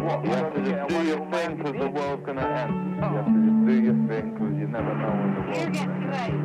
What? 0.05 0.23
You 0.23 0.31
have 0.33 0.53
to 0.53 0.61
just 0.61 0.89
do 0.89 1.03
your 1.03 1.25
thing 1.33 1.57
because 1.57 1.77
the 1.81 1.89
world's 1.89 2.27
gonna 2.27 2.45
end. 2.45 2.97
You 3.01 3.17
have 3.17 3.25
to 3.25 3.41
just 3.41 3.61
do 3.65 3.75
your 3.81 3.99
thing 4.05 4.27
because 4.35 4.53
you 4.61 4.69
never 4.69 4.95
know 5.01 5.17
when 5.17 5.33
the 5.33 5.41
world's 5.49 5.79
gonna 5.79 6.13
end. 6.21 6.45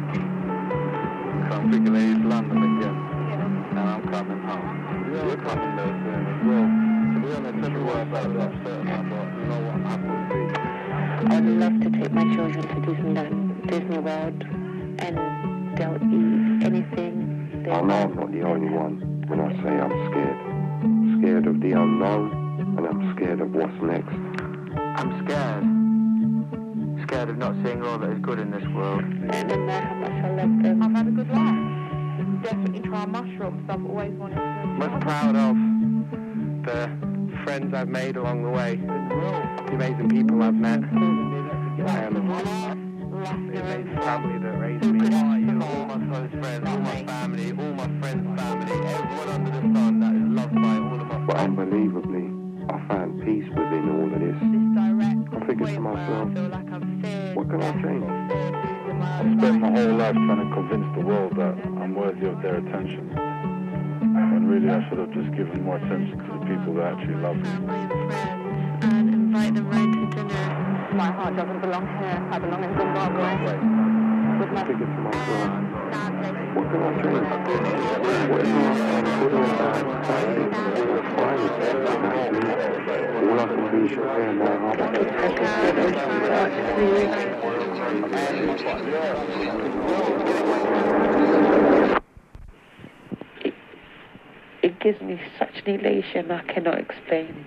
Come 1.51 1.71
thinking 1.71 1.93
East 1.93 2.23
London 2.23 2.57
again. 2.71 2.95
Yeah. 2.95 3.75
And 3.75 3.79
I'm 3.79 4.03
coming 4.07 4.41
home. 4.47 5.11
You're 5.11 5.43
coming 5.43 5.75
there 5.75 5.95
soon 6.07 6.23
as 6.31 6.39
well. 6.47 6.67
To 7.11 7.19
be 7.19 7.27
honest, 7.35 7.67
everywhere 7.67 8.01
about 8.03 8.31
that 8.31 8.47
upset, 8.47 8.79
but 9.11 9.27
you 9.35 9.43
know 9.43 9.59
what? 9.59 9.79
I 9.91 9.99
will 9.99 10.23
be. 10.31 11.35
I'd 11.35 11.47
love 11.59 11.75
to 11.81 11.89
take 11.99 12.13
my 12.13 12.23
children 12.33 12.63
to 12.63 12.75
Disneyland, 12.87 13.69
Disney 13.69 13.97
World, 13.97 14.39
and 14.99 15.15
they'll 15.77 15.99
eat 15.99 16.63
anything 16.63 17.35
I 17.67 17.81
know 17.81 17.93
oh, 17.93 17.97
I'm 18.03 18.15
not 18.15 18.31
the 18.31 18.41
only 18.43 18.69
one 18.69 19.14
when 19.27 19.39
I 19.39 19.51
say 19.63 19.69
I'm 19.69 20.11
scared. 20.11 20.39
Scared 21.19 21.47
of 21.47 21.59
the 21.61 21.71
unknown, 21.71 22.31
and 22.77 22.87
I'm 22.87 23.15
scared 23.15 23.41
of 23.41 23.51
what's 23.53 23.73
next. 23.81 24.13
I'm 24.97 25.25
scared. 25.25 25.63
Scared 27.07 27.29
of 27.29 27.37
not 27.37 27.55
seeing 27.63 27.83
all 27.83 27.97
that 27.97 28.11
is 28.11 28.19
good 28.19 28.39
in 28.39 28.51
this 28.51 28.63
world. 28.73 29.03
Let 29.27 29.47
them 29.49 29.65
know 29.65 29.79
how 29.79 29.93
much 29.95 30.11
I 30.11 30.29
love 30.29 30.63
them. 30.63 30.83
I've 30.83 30.91
had 30.91 31.07
a 31.07 31.11
good 31.11 31.29
life. 31.29 32.43
Definitely 32.43 32.79
try 32.81 33.05
mushrooms. 33.05 33.65
I've 33.69 33.85
always 33.85 34.11
wanted 34.13 34.35
to. 34.35 34.65
Most 34.77 35.01
proud 35.01 35.35
of 35.35 35.55
the 36.65 36.89
friends 37.43 37.73
I've 37.73 37.89
made 37.89 38.17
along 38.17 38.43
the 38.43 38.49
way, 38.49 38.75
the 38.75 39.73
amazing 39.73 40.09
people 40.09 40.41
I've 40.41 40.55
met, 40.55 40.79
um, 40.79 42.84
the 43.23 43.59
amazing 43.61 43.99
family 44.01 44.37
that 44.39 44.59
raised 44.59 44.83
me. 44.85 44.99
All 45.15 45.85
my 45.85 45.99
close 46.07 46.31
friends, 46.41 46.67
all 46.67 46.79
my 46.79 47.03
family, 47.05 47.51
all 47.51 47.73
my 47.73 47.87
friends' 47.99 48.39
family, 48.39 48.71
everyone 48.71 49.29
under 49.29 49.51
the 49.51 49.61
sun 49.61 49.99
that 49.99 50.15
is 50.15 50.27
loved 50.35 50.55
by 50.55 50.77
all 50.77 51.01
of 51.01 51.11
us. 51.11 51.21
But 51.27 51.37
unbelievably, 51.37 52.25
I 52.69 52.87
found 52.87 53.21
peace 53.23 53.47
within 53.49 53.89
all 53.95 54.13
of 54.13 54.19
this. 54.19 54.37
I 55.31 55.39
figured 55.47 55.69
to 55.69 55.79
myself, 55.79 56.29
what 57.35 57.49
can 57.49 57.61
I 57.61 57.71
change? 57.81 58.05
I 58.05 59.37
spent 59.37 59.61
my 59.61 59.69
whole 59.71 59.95
life 59.95 60.15
trying 60.15 60.41
to 60.43 60.53
convince 60.53 60.87
the 60.95 61.03
world 61.05 61.35
that 61.37 61.55
I'm 61.81 61.95
worthy 61.95 62.27
of 62.27 62.41
their 62.41 62.55
attention. 62.57 63.09
When 63.15 64.47
really 64.47 64.69
I 64.69 64.87
should 64.89 64.99
have 64.99 65.11
just 65.11 65.31
given 65.31 65.63
more 65.63 65.77
attention 65.77 66.17
to 66.17 66.39
the 66.39 66.45
people 66.45 66.73
that 66.75 66.93
actually 66.93 67.15
love 67.15 67.37
me. 67.37 69.14
And 69.35 69.57
invite 69.57 69.63
them 69.63 69.67
round 69.69 69.91
to 69.93 69.99
dinner. 70.15 70.93
My 70.95 71.11
heart 71.11 71.35
doesn't 71.35 71.59
belong 71.59 71.85
here. 71.99 72.25
I 72.31 72.39
belong 72.39 72.63
in 72.63 72.69
Zimbabwe. 72.71 73.35
With 74.39 74.49
my 74.53 74.63
figured 74.63 74.87
to 74.87 75.01
myself, 75.03 75.51
what 76.55 76.65
can 76.71 76.81
I 76.81 76.89
change? 77.03 77.27
Whatever 78.31 78.55
I 78.55 78.79
find 78.79 79.07
good 79.19 79.33
or 79.33 79.43
bad, 79.43 79.83
bad 80.07 80.23
things 80.39 80.87
or 80.87 81.03
fine, 81.15 81.43
all 83.27 83.39
I 83.39 83.45
can 83.45 83.59
do 83.71 83.77
is 83.83 83.91
share 83.91 84.33
my 84.33 84.55
heart. 84.55 84.79
It 94.63 94.73
gives 94.79 95.01
me 95.01 95.19
such 95.37 95.55
an 95.65 95.69
elation 95.79 96.31
I 96.31 96.41
cannot 96.43 96.79
explain. 96.79 97.45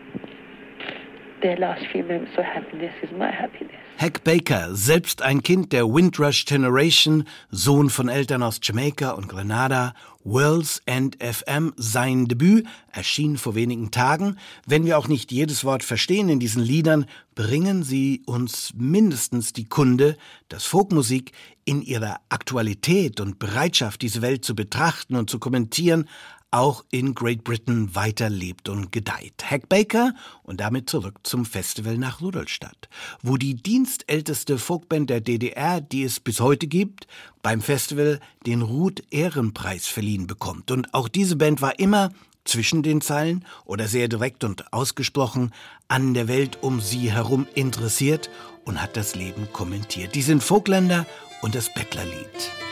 Hack 3.98 4.22
Baker, 4.22 4.74
selbst 4.74 5.22
ein 5.22 5.42
Kind 5.42 5.72
der 5.72 5.86
Windrush 5.86 6.44
Generation, 6.44 7.24
Sohn 7.50 7.90
von 7.90 8.08
Eltern 8.08 8.42
aus 8.42 8.60
Jamaika 8.62 9.10
und 9.10 9.28
Grenada, 9.28 9.92
World's 10.22 10.80
End 10.86 11.16
FM, 11.22 11.72
sein 11.76 12.26
Debüt, 12.26 12.66
erschien 12.92 13.36
vor 13.38 13.54
wenigen 13.54 13.90
Tagen. 13.90 14.36
Wenn 14.66 14.84
wir 14.84 14.98
auch 14.98 15.08
nicht 15.08 15.32
jedes 15.32 15.64
Wort 15.64 15.82
verstehen 15.82 16.28
in 16.28 16.38
diesen 16.38 16.62
Liedern, 16.62 17.06
bringen 17.34 17.82
sie 17.82 18.22
uns 18.26 18.72
mindestens 18.76 19.52
die 19.52 19.68
Kunde, 19.68 20.16
dass 20.48 20.64
Folkmusik 20.64 21.32
in 21.64 21.82
ihrer 21.82 22.20
Aktualität 22.28 23.20
und 23.20 23.38
Bereitschaft, 23.38 24.02
diese 24.02 24.22
Welt 24.22 24.44
zu 24.44 24.54
betrachten 24.54 25.16
und 25.16 25.28
zu 25.28 25.38
kommentieren, 25.38 26.08
auch 26.50 26.84
in 26.90 27.14
Great 27.14 27.44
Britain 27.44 27.94
weiterlebt 27.94 28.68
und 28.68 28.90
gedeiht. 28.90 29.44
Hack 29.44 29.68
Baker 29.68 30.14
und 30.42 30.60
damit 30.60 30.88
zurück 30.88 31.18
zum 31.22 31.44
Festival 31.44 31.98
nach 31.98 32.20
Rudolstadt, 32.20 32.88
wo 33.22 33.36
die 33.36 33.54
dienstälteste 33.54 34.58
Folkband 34.58 35.10
der 35.10 35.20
DDR, 35.20 35.80
die 35.80 36.04
es 36.04 36.20
bis 36.20 36.40
heute 36.40 36.66
gibt, 36.66 37.06
beim 37.42 37.60
Festival 37.60 38.20
den 38.46 38.62
Ruth 38.62 39.02
Ehrenpreis 39.10 39.86
verliehen 39.86 40.26
bekommt. 40.26 40.70
Und 40.70 40.94
auch 40.94 41.08
diese 41.08 41.36
Band 41.36 41.60
war 41.60 41.78
immer 41.78 42.10
zwischen 42.44 42.82
den 42.82 43.00
Zeilen 43.00 43.44
oder 43.64 43.88
sehr 43.88 44.08
direkt 44.08 44.42
und 44.42 44.72
ausgesprochen 44.72 45.52
an 45.86 46.14
der 46.14 46.28
Welt 46.28 46.62
um 46.62 46.80
sie 46.80 47.12
herum 47.12 47.46
interessiert 47.54 48.30
und 48.64 48.82
hat 48.82 48.96
das 48.96 49.14
Leben 49.14 49.48
kommentiert. 49.52 50.14
Die 50.14 50.22
sind 50.22 50.42
Vogtländer 50.42 51.06
und 51.42 51.54
das 51.54 51.72
Bettlerlied. 51.72 52.67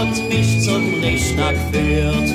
Und 0.00 0.28
mich 0.28 0.62
zum 0.62 0.94
Richter 1.02 1.52
geführt. 1.52 2.30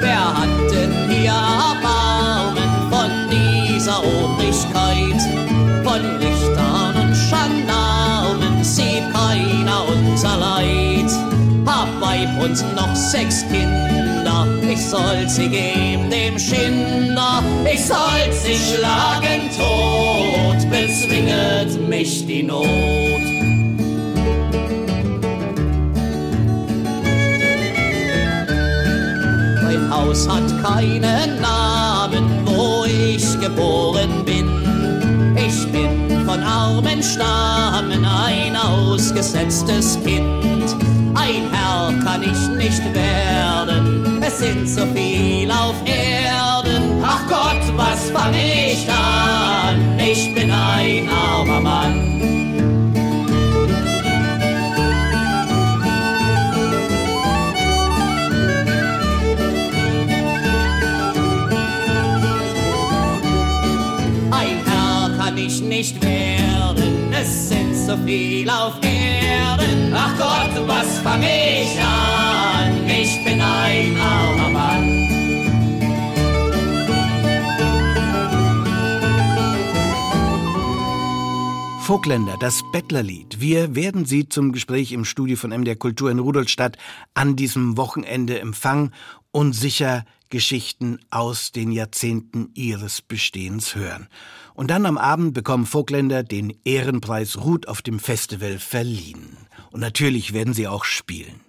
Wer 0.00 0.26
hat 0.38 0.70
denn 0.70 0.92
hier 1.10 1.32
Erbarmen 1.32 2.70
von 2.90 3.10
dieser 3.30 3.98
Obrigkeit? 3.98 5.20
Von 5.84 6.02
Richtern 6.16 6.94
und 7.02 7.14
Gendarmen 7.30 8.64
sieht 8.64 9.04
keiner 9.12 9.84
unser 9.88 10.36
Leid. 10.38 11.10
Hab 11.66 11.88
Weib 12.00 12.42
und 12.42 12.74
noch 12.76 12.94
sechs 12.94 13.44
Kinder, 13.48 14.46
ich 14.62 14.80
soll 14.80 15.28
sie 15.28 15.48
geben 15.48 16.10
dem 16.10 16.38
Schinder. 16.38 17.42
Ich 17.70 17.84
soll 17.84 18.32
sie 18.32 18.54
schlagen 18.54 19.50
tot, 19.56 20.53
bezwinget 20.70 21.88
mich 21.88 22.26
die 22.26 22.42
Not. 22.42 22.64
Mein 29.62 29.90
Haus 29.90 30.28
hat 30.28 30.48
keinen 30.62 31.40
Namen, 31.40 32.24
wo 32.44 32.84
ich 32.84 33.40
geboren 33.40 34.24
bin. 34.24 34.48
Ich 35.36 35.70
bin 35.72 36.24
von 36.24 36.42
armen 36.42 37.02
Stammen 37.02 38.04
ein 38.04 38.56
ausgesetztes 38.56 39.98
Kind. 40.04 40.76
Ein 41.14 41.48
Herr 41.52 41.92
kann 42.02 42.22
ich 42.22 42.48
nicht 42.56 42.82
werden, 42.94 44.22
es 44.22 44.38
sind 44.38 44.68
so 44.68 44.86
viel 44.94 45.50
auf 45.50 45.74
Erden. 45.84 46.13
Ach 47.06 47.20
Gott, 47.28 47.62
was 47.76 48.08
fang 48.10 48.32
ich 48.32 48.88
an? 48.88 49.98
Ich 49.98 50.34
bin 50.34 50.50
ein 50.50 51.06
armer 51.10 51.60
Mann. 51.60 52.00
Ein 64.30 64.56
Herr 64.64 65.10
kann 65.18 65.36
ich 65.36 65.60
nicht 65.60 66.02
werden, 66.02 67.12
es 67.12 67.50
sind 67.50 67.74
so 67.74 67.98
viel 68.06 68.48
auf 68.48 68.76
Erden. 68.82 69.94
Ach 69.94 70.16
Gott, 70.16 70.66
was 70.66 70.98
fang 71.00 71.22
ich 71.22 71.78
an? 71.82 72.88
Ich 72.88 73.22
bin 73.26 73.42
ein 73.42 73.94
armer 74.00 74.48
Mann. 74.48 75.13
Vogtländer, 81.84 82.38
das 82.40 82.62
Bettlerlied. 82.72 83.42
Wir 83.42 83.74
werden 83.74 84.06
Sie 84.06 84.26
zum 84.26 84.52
Gespräch 84.52 84.90
im 84.92 85.04
Studio 85.04 85.36
von 85.36 85.50
MDR 85.50 85.76
Kultur 85.76 86.10
in 86.10 86.18
Rudolstadt 86.18 86.78
an 87.12 87.36
diesem 87.36 87.76
Wochenende 87.76 88.40
empfangen 88.40 88.94
und 89.32 89.52
sicher 89.52 90.06
Geschichten 90.30 90.98
aus 91.10 91.52
den 91.52 91.70
Jahrzehnten 91.70 92.48
ihres 92.54 93.02
Bestehens 93.02 93.74
hören. 93.74 94.08
Und 94.54 94.70
dann 94.70 94.86
am 94.86 94.96
Abend 94.96 95.34
bekommen 95.34 95.66
Vogtländer 95.66 96.22
den 96.22 96.56
Ehrenpreis 96.64 97.36
Ruth 97.44 97.68
auf 97.68 97.82
dem 97.82 97.98
Festival 97.98 98.58
verliehen. 98.58 99.36
Und 99.70 99.80
natürlich 99.80 100.32
werden 100.32 100.54
sie 100.54 100.66
auch 100.66 100.86
spielen. 100.86 101.43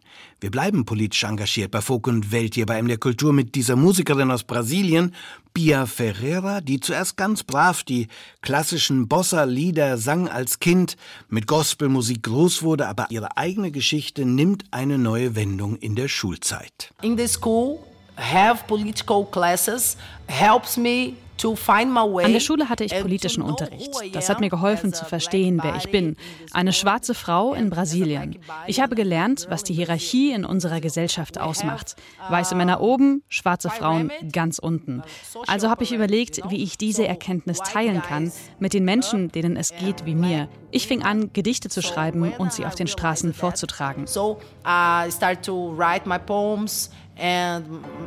Wir 0.46 0.52
bleiben 0.52 0.86
politisch 0.86 1.24
engagiert 1.24 1.72
bei 1.72 1.82
Folk 1.82 2.06
und 2.06 2.32
Welt 2.32 2.54
hier 2.54 2.68
bei 2.68 2.80
der 2.80 3.00
Kultur 3.00 3.34
mit 3.34 3.56
dieser 3.56 3.76
Musikerin 3.76 4.30
aus 4.30 4.44
Brasilien, 4.44 5.16
Bia 5.56 5.88
Ferreira, 5.88 6.62
die 6.62 6.80
zuerst 6.80 7.18
ganz 7.18 7.42
brav 7.42 7.84
die 7.84 8.10
klassischen 8.42 9.08
Bossa-Lieder 9.08 9.98
sang 9.98 10.30
als 10.30 10.60
Kind, 10.60 10.98
mit 11.30 11.48
Gospelmusik 11.48 12.22
groß 12.22 12.62
wurde, 12.62 12.88
aber 12.88 13.08
ihre 13.10 13.38
eigene 13.38 13.72
Geschichte 13.72 14.24
nimmt 14.24 14.66
eine 14.70 15.00
neue 15.00 15.36
Wendung 15.36 15.78
in 15.78 15.96
der 15.96 16.10
Schulzeit. 16.10 16.92
in 17.02 17.18
the 17.18 17.28
school 17.28 17.80
have 18.16 18.68
political 18.68 19.26
classes 19.26 19.98
helps 20.28 20.78
me 20.78 21.14
An 21.44 22.34
der 22.34 22.40
Schule 22.40 22.70
hatte 22.70 22.84
ich 22.84 23.00
politischen 23.00 23.42
Unterricht. 23.42 23.92
Das 24.14 24.30
hat 24.30 24.40
mir 24.40 24.50
geholfen 24.50 24.94
zu 24.94 25.06
verstehen, 25.06 25.60
wer 25.62 25.76
ich 25.76 25.92
bin. 25.92 26.16
Eine 26.52 26.74
schwarze 26.74 27.14
Frau 27.14 27.54
in 27.54 27.70
Brasilien. 27.70 28.40
Ich 28.68 28.80
habe 28.80 28.96
gelernt, 28.96 29.48
was 29.50 29.64
die 29.64 29.74
Hierarchie 29.74 30.32
in 30.32 30.46
unserer 30.46 30.80
Gesellschaft 30.80 31.40
ausmacht. 31.40 31.96
Weiße 32.30 32.56
Männer 32.56 32.82
oben, 32.82 33.24
schwarze 33.28 33.70
Frauen 33.70 34.12
ganz 34.32 34.60
unten. 34.60 35.04
Also 35.48 35.70
habe 35.70 35.84
ich 35.84 35.92
überlegt, 35.92 36.42
wie 36.50 36.64
ich 36.64 36.78
diese 36.78 37.08
Erkenntnis 37.08 37.60
teilen 37.60 38.02
kann 38.02 38.32
mit 38.60 38.74
den 38.74 38.86
Menschen, 38.86 39.32
denen 39.32 39.58
es 39.58 39.74
geht 39.76 40.06
wie 40.06 40.16
mir. 40.16 40.48
Ich 40.72 40.88
fing 40.88 41.04
an, 41.04 41.32
Gedichte 41.34 41.70
zu 41.70 41.82
schreiben 41.82 42.34
und 42.38 42.54
sie 42.54 42.66
auf 42.66 42.76
den 42.76 42.88
Straßen 42.88 43.34
vorzutragen. 43.34 44.08
so 44.08 44.38
I 44.66 45.12
start 45.12 45.44
to 45.44 45.76
write 45.76 46.08
my 46.08 46.18
poems 46.18 46.90
and 47.18 47.66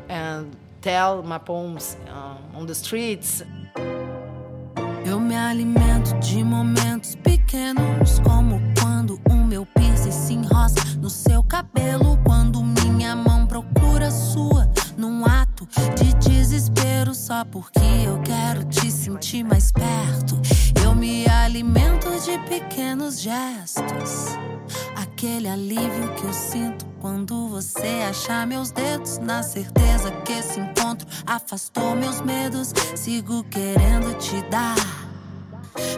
and 0.08 0.46
tell 0.80 1.22
my 1.22 1.38
poems 1.38 1.96
uh, 2.08 2.58
on 2.58 2.66
the 2.66 2.74
streets 2.74 3.42
Eu 5.04 5.18
me 5.18 5.34
alimento 5.34 6.14
de 6.20 6.44
momentos 6.44 7.14
pequenos, 7.14 8.18
como 8.20 8.60
quando 8.78 9.18
o 9.30 9.34
meu 9.34 9.64
piercing 9.64 10.12
se 10.12 10.34
enroça 10.34 10.84
no 11.00 11.08
seu 11.08 11.42
cabelo, 11.42 12.18
quando 12.26 12.62
minha 12.62 13.16
mão 13.16 13.46
procura 13.46 14.10
sua 14.10 14.70
num 14.98 15.24
ato 15.24 15.66
de 15.96 16.12
desespero, 16.28 17.14
só 17.14 17.42
porque 17.44 17.80
eu 18.04 18.20
quero 18.20 18.64
te 18.64 18.90
sentir 18.90 19.44
mais 19.44 19.72
perto. 19.72 20.38
Eu 20.84 20.94
me 20.94 21.26
alimento 21.26 22.10
de 22.20 22.38
pequenos 22.40 23.18
gestos, 23.18 24.36
aquele 25.18 25.48
alívio 25.48 26.14
que 26.14 26.26
eu 26.26 26.32
sinto 26.32 26.86
quando 27.00 27.48
você 27.48 28.04
achar 28.08 28.46
meus 28.46 28.70
dedos, 28.70 29.18
na 29.18 29.42
certeza 29.42 30.12
que 30.24 30.32
esse 30.32 30.60
encontro 30.60 31.08
afastou 31.26 31.96
meus 31.96 32.20
medos. 32.20 32.72
Sigo 32.94 33.42
querendo 33.50 34.16
te 34.18 34.40
dar. 34.42 34.76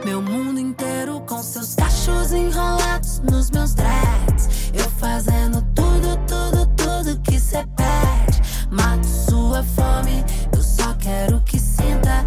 Meu 0.06 0.22
mundo 0.22 0.58
inteiro 0.58 1.20
com 1.28 1.42
seus 1.42 1.74
cachos 1.74 2.32
enrolados 2.32 3.18
nos 3.18 3.50
meus 3.50 3.74
dreads. 3.74 4.72
Eu 4.72 4.90
fazendo 4.92 5.60
tudo, 5.74 6.16
tudo, 6.26 6.66
tudo 6.74 7.20
que 7.20 7.38
cê 7.38 7.62
pede. 7.76 8.40
Mato 8.70 9.06
sua 9.06 9.62
fome, 9.62 10.24
eu 10.56 10.62
só 10.62 10.94
quero 10.94 11.42
que 11.42 11.58
sinta 11.58 12.24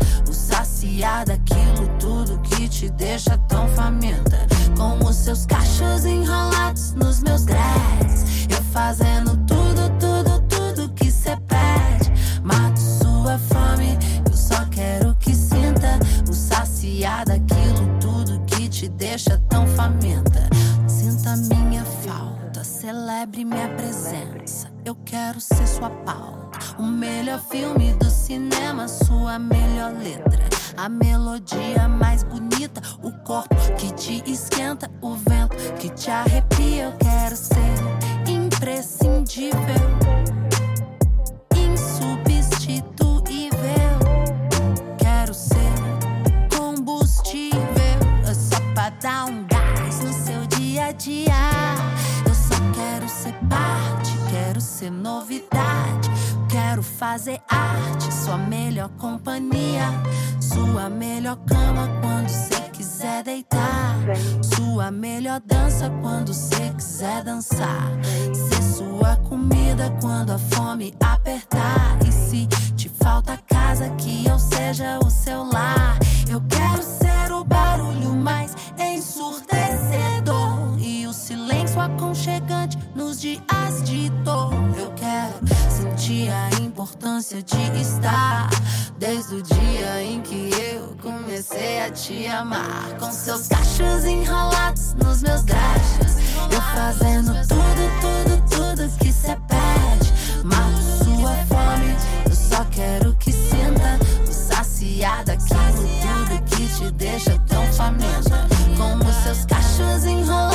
saciar 0.84 1.26
daquilo 1.26 1.88
tudo 1.98 2.40
que 2.40 2.68
te 2.68 2.90
deixa 2.92 3.38
tão 3.48 3.68
faminta. 3.70 4.46
Com 4.78 5.06
os 5.08 5.16
seus 5.16 5.46
cachos 5.46 6.06
enrolados 6.06 6.94
nos 6.94 7.22
meus 7.22 7.46
dreads. 7.46 8.48
Eu 8.50 8.62
fazendo 8.74 9.38
tudo, 9.48 9.90
tudo, 9.98 10.42
tudo 10.42 10.94
que 10.94 11.10
cê 11.10 11.38
pede. 11.48 12.12
Mato 12.44 12.80
sua 12.80 13.38
fome, 13.38 13.98
eu 14.30 14.36
só 14.36 14.66
quero 14.66 15.16
que 15.20 15.34
sinta 15.34 16.00
o 16.30 16.34
saciar 16.34 17.26
daquilo 17.26 17.88
tudo 18.02 18.44
que 18.46 18.68
te 18.68 18.90
deixa 18.90 19.38
tão 19.50 19.66
faminta. 19.68 20.50
Sinta 20.88 21.38
minha 21.38 21.86
falta, 21.86 22.64
celebre 22.64 23.46
minha 23.46 23.70
presença. 23.70 24.70
Eu 24.84 24.96
quero 25.06 25.40
ser 25.40 25.66
sua 25.66 25.90
pauta. 25.90 26.60
O 26.78 26.84
melhor 26.84 27.40
filme 27.40 27.94
do 27.94 28.10
cinema, 28.10 28.88
sua 28.90 29.40
melhor 29.40 29.94
letra. 29.94 30.53
A 30.76 30.90
melodia 30.90 31.88
mais 31.88 32.24
bonita, 32.24 32.82
o 33.02 33.12
corpo 33.24 33.56
que 33.78 33.94
te 33.94 34.24
esquenta, 34.30 34.90
o 35.02 35.14
vento 35.16 35.56
que 35.80 35.90
te 35.90 36.10
arrepia. 36.10 36.86
Eu 36.86 36.94
quero 36.98 37.36
ser 37.36 37.76
imprescindível, 38.28 39.54
insubstituível. 41.56 43.54
Quero 44.98 45.34
ser 45.34 45.74
combustível, 46.58 47.54
só 48.34 48.60
pra 48.74 48.90
dar 48.90 49.26
um 49.26 49.46
gás 49.46 50.00
no 50.00 50.12
seu 50.12 50.46
dia 50.58 50.88
a 50.88 50.92
dia. 50.92 51.34
Eu 52.26 52.34
só 52.34 52.56
quero 52.74 53.08
ser 53.08 53.34
parte, 53.48 54.12
quero 54.32 54.60
ser 54.60 54.90
novidade. 54.92 56.03
Quero 56.74 56.82
fazer 56.82 57.40
arte, 57.48 58.12
sua 58.12 58.36
melhor 58.36 58.90
companhia. 58.98 59.86
Sua 60.42 60.90
melhor 60.90 61.38
cama 61.46 61.88
quando 62.02 62.30
cê 62.30 62.62
quiser 62.72 63.22
deitar. 63.22 63.96
Sua 64.42 64.90
melhor 64.90 65.40
dança 65.46 65.92
quando 66.02 66.34
cê 66.34 66.72
quiser 66.76 67.24
dançar. 67.24 67.92
Ser 68.34 68.64
sua 68.64 69.18
comida 69.18 69.96
quando 70.02 70.32
a 70.32 70.40
fome 70.40 70.96
apertar. 71.00 72.00
E 72.08 72.12
se 72.12 72.48
te 72.76 72.90
falta 72.90 73.38
casa, 73.48 73.92
que 73.92 74.26
eu 74.26 74.40
seja 74.40 74.98
o 74.98 75.12
seu 75.12 75.44
lar. 75.44 76.00
Eu 76.28 76.42
quero 76.50 76.82
ser 76.82 77.32
o 77.34 77.44
barulho 77.44 78.16
mais 78.16 78.56
ensurdecedor. 78.80 80.80
E 80.80 81.06
o 81.06 81.14
silêncio 81.14 81.80
aconchegante 81.80 82.80
nos 82.96 83.22
dias 83.22 83.84
de 83.86 84.10
dor. 84.24 84.52
Eu 84.76 84.92
quero 84.96 85.62
sentir 86.04 86.30
a 86.30 86.49
importância 86.62 87.41
de 87.41 87.82
estar. 87.82 88.49
Desde 88.97 89.36
o 89.36 89.41
dia 89.41 90.04
em 90.04 90.22
que 90.22 90.49
eu 90.74 90.95
comecei 91.01 91.82
a 91.82 91.89
te 91.91 92.28
amar. 92.28 92.97
Com 92.99 93.12
seus 93.12 93.47
cachos 93.47 94.04
enrolados 94.04 94.93
nos 94.95 95.22
meus 95.22 95.43
gachos. 95.43 96.18
Eu 96.51 96.62
fazendo 96.62 97.34
tudo, 97.47 97.91
tudo, 98.01 98.43
tudo 98.49 98.97
que 98.99 99.12
cê 99.12 99.36
pede. 99.47 100.14
Mato 100.43 100.82
sua 101.04 101.36
fome, 101.47 101.95
eu 102.26 102.36
só 102.36 102.66
quero 102.66 103.16
que 103.16 103.32
sinta 103.32 103.99
o 104.28 104.32
saciar 104.32 105.24
daquilo 105.24 105.88
tudo 106.01 106.43
que 106.43 106.68
te 106.68 106.91
deixa 106.91 107.39
tão 107.47 107.66
faminta. 107.74 108.47
Com 108.78 109.08
os 109.08 109.16
seus 109.24 109.45
cachos 109.45 110.06
enrolados 110.06 110.53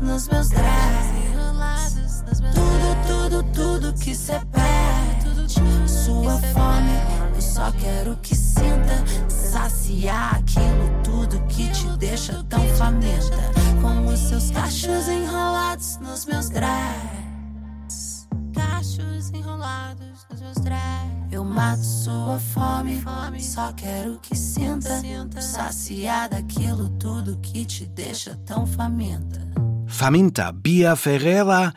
nos 0.00 0.28
meus 0.28 0.48
dreads. 0.48 2.24
Tudo, 2.54 2.96
tudo, 3.06 3.42
tudo 3.52 3.92
que 3.94 4.14
pede. 4.14 5.88
Sua 5.88 6.38
fome, 6.38 6.92
eu 7.34 7.42
só 7.42 7.70
quero 7.72 8.16
que 8.22 8.34
sinta 8.34 9.04
saciar 9.28 10.36
aquilo 10.36 11.02
tudo 11.02 11.40
que 11.46 11.70
te 11.70 11.86
deixa 11.98 12.42
tão 12.44 12.66
faminta. 12.76 13.36
Com 13.80 14.06
os 14.06 14.18
seus 14.18 14.50
cachos 14.50 15.08
enrolados 15.08 15.98
nos 15.98 16.26
meus 16.26 16.48
dreads. 16.48 18.28
Cachos 18.54 19.30
enrolados 19.32 20.26
nos 20.30 20.40
meus 20.40 20.56
dreads. 20.56 21.08
Eu 21.30 21.44
mato 21.44 21.84
sua 21.84 22.38
fome, 22.38 23.02
só 23.40 23.72
quero 23.72 24.18
que 24.20 24.36
sinta 24.36 25.00
saciar 25.40 26.28
daquilo 26.30 26.88
tudo 26.90 27.38
que 27.38 27.64
te 27.64 27.84
deixa 27.86 28.34
tão 28.46 28.66
faminta. 28.66 29.48
Faminta, 29.88 30.52
Bia 30.52 30.96
Ferreira, 30.96 31.72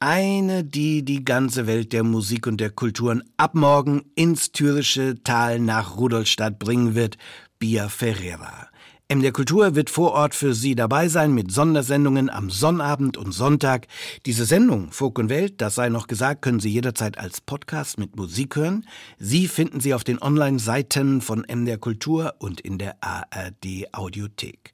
eine, 0.00 0.64
die 0.64 1.04
die 1.04 1.24
ganze 1.24 1.66
Welt 1.66 1.92
der 1.92 2.02
Musik 2.02 2.46
und 2.46 2.60
der 2.60 2.70
Kulturen 2.70 3.22
ab 3.36 3.54
morgen 3.54 4.02
ins 4.16 4.50
thürische 4.50 5.22
Tal 5.22 5.60
nach 5.60 5.96
Rudolstadt 5.96 6.58
bringen 6.58 6.94
wird, 6.94 7.16
Bia 7.60 7.88
Ferreira. 7.88 8.68
M 9.08 9.20
der 9.20 9.32
Kultur 9.32 9.74
wird 9.74 9.90
vor 9.90 10.12
Ort 10.12 10.34
für 10.34 10.54
Sie 10.54 10.74
dabei 10.74 11.08
sein 11.08 11.34
mit 11.34 11.52
Sondersendungen 11.52 12.30
am 12.30 12.48
Sonnabend 12.48 13.18
und 13.18 13.32
Sonntag. 13.32 13.86
Diese 14.24 14.46
Sendung 14.46 14.90
Folk 14.90 15.18
und 15.18 15.28
Welt, 15.28 15.60
das 15.60 15.74
sei 15.74 15.88
noch 15.90 16.06
gesagt, 16.06 16.40
können 16.40 16.60
Sie 16.60 16.70
jederzeit 16.70 17.18
als 17.18 17.42
Podcast 17.42 17.98
mit 17.98 18.16
Musik 18.16 18.56
hören. 18.56 18.86
Sie 19.18 19.48
finden 19.48 19.80
sie 19.80 19.92
auf 19.92 20.02
den 20.02 20.20
Online-Seiten 20.20 21.20
von 21.20 21.44
M 21.44 21.66
der 21.66 21.76
Kultur 21.76 22.34
und 22.38 22.60
in 22.60 22.78
der 22.78 22.96
ARD 23.02 23.92
Audiothek. 23.92 24.72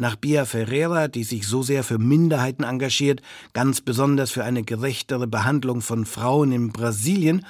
Nach 0.00 0.14
Bia 0.14 0.44
Ferreira, 0.44 1.08
die 1.08 1.24
sich 1.24 1.46
so 1.46 1.62
sehr 1.62 1.82
für 1.82 1.98
Minderheiten 1.98 2.62
engagiert, 2.62 3.20
ganz 3.52 3.80
besonders 3.80 4.30
für 4.30 4.44
eine 4.44 4.62
gerechtere 4.62 5.26
Behandlung 5.26 5.82
von 5.82 6.06
Frauen 6.06 6.52
in 6.52 6.72
Brasilien, 6.72 7.44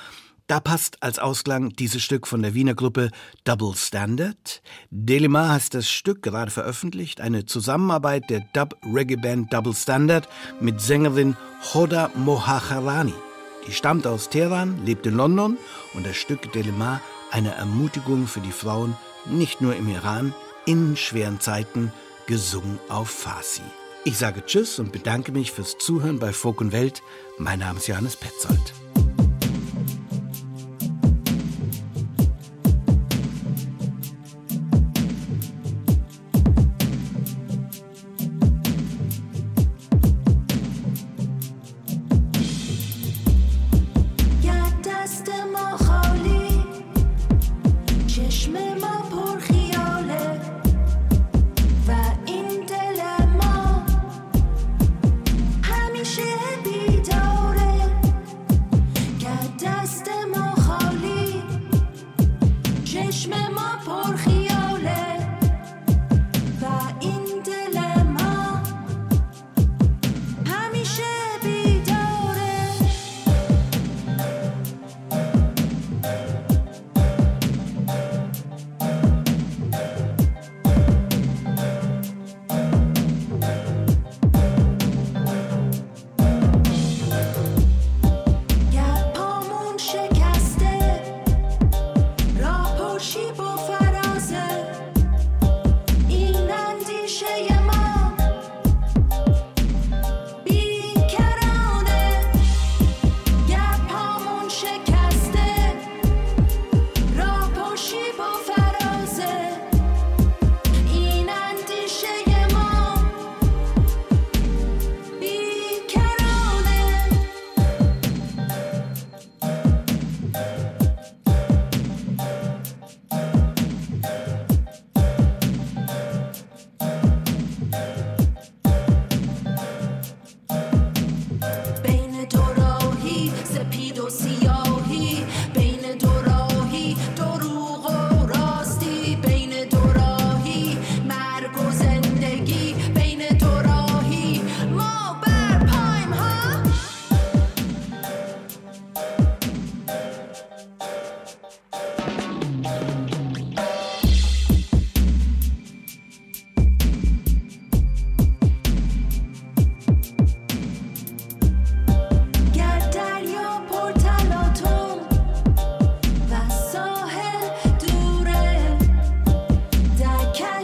Da 0.49 0.61
passt 0.61 1.03
als 1.03 1.19
Ausklang 1.19 1.75
dieses 1.75 2.03
Stück 2.03 2.27
von 2.27 2.41
der 2.41 2.55
Wiener 2.55 2.75
Gruppe 2.75 3.11
Double 3.45 3.75
Standard. 3.77 4.63
Delima 4.91 5.51
heißt 5.51 5.75
das 5.75 5.91
Stück 5.91 6.23
gerade 6.23 6.51
veröffentlicht, 6.51 7.21
eine 7.21 7.45
Zusammenarbeit 7.45 8.31
der 8.31 8.41
Dub-Reggae-Band 8.55 9.53
Double 9.53 9.75
Standard 9.75 10.27
mit 10.59 10.81
Sängerin 10.81 11.37
Hoda 11.75 12.11
Mohacharani. 12.15 13.13
Die 13.67 13.73
stammt 13.73 14.07
aus 14.07 14.31
Teheran, 14.31 14.87
lebt 14.87 15.05
in 15.05 15.17
London 15.17 15.59
und 15.93 16.07
das 16.07 16.17
Stück 16.17 16.51
Delima 16.55 17.03
eine 17.31 17.55
Ermutigung 17.55 18.27
für 18.27 18.41
die 18.41 18.51
Frauen, 18.51 18.97
nicht 19.27 19.61
nur 19.61 19.77
im 19.77 19.87
Iran, 19.91 20.33
in 20.65 20.97
schweren 20.97 21.41
Zeiten, 21.41 21.93
gesungen 22.29 22.79
auf 22.89 23.11
Farsi. 23.11 23.63
Ich 24.05 24.17
sage 24.17 24.45
Tschüss 24.47 24.79
und 24.79 24.93
bedanke 24.93 25.33
mich 25.33 25.51
fürs 25.51 25.79
Zuhören 25.79 26.21
bei 26.21 26.33
Folk 26.33 26.61
und 26.61 26.71
Welt. 26.71 27.03
Mein 27.39 27.59
Name 27.59 27.79
ist 27.79 27.89
Johannes 27.89 28.17
Petzold. 28.17 28.75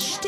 что 0.01 0.24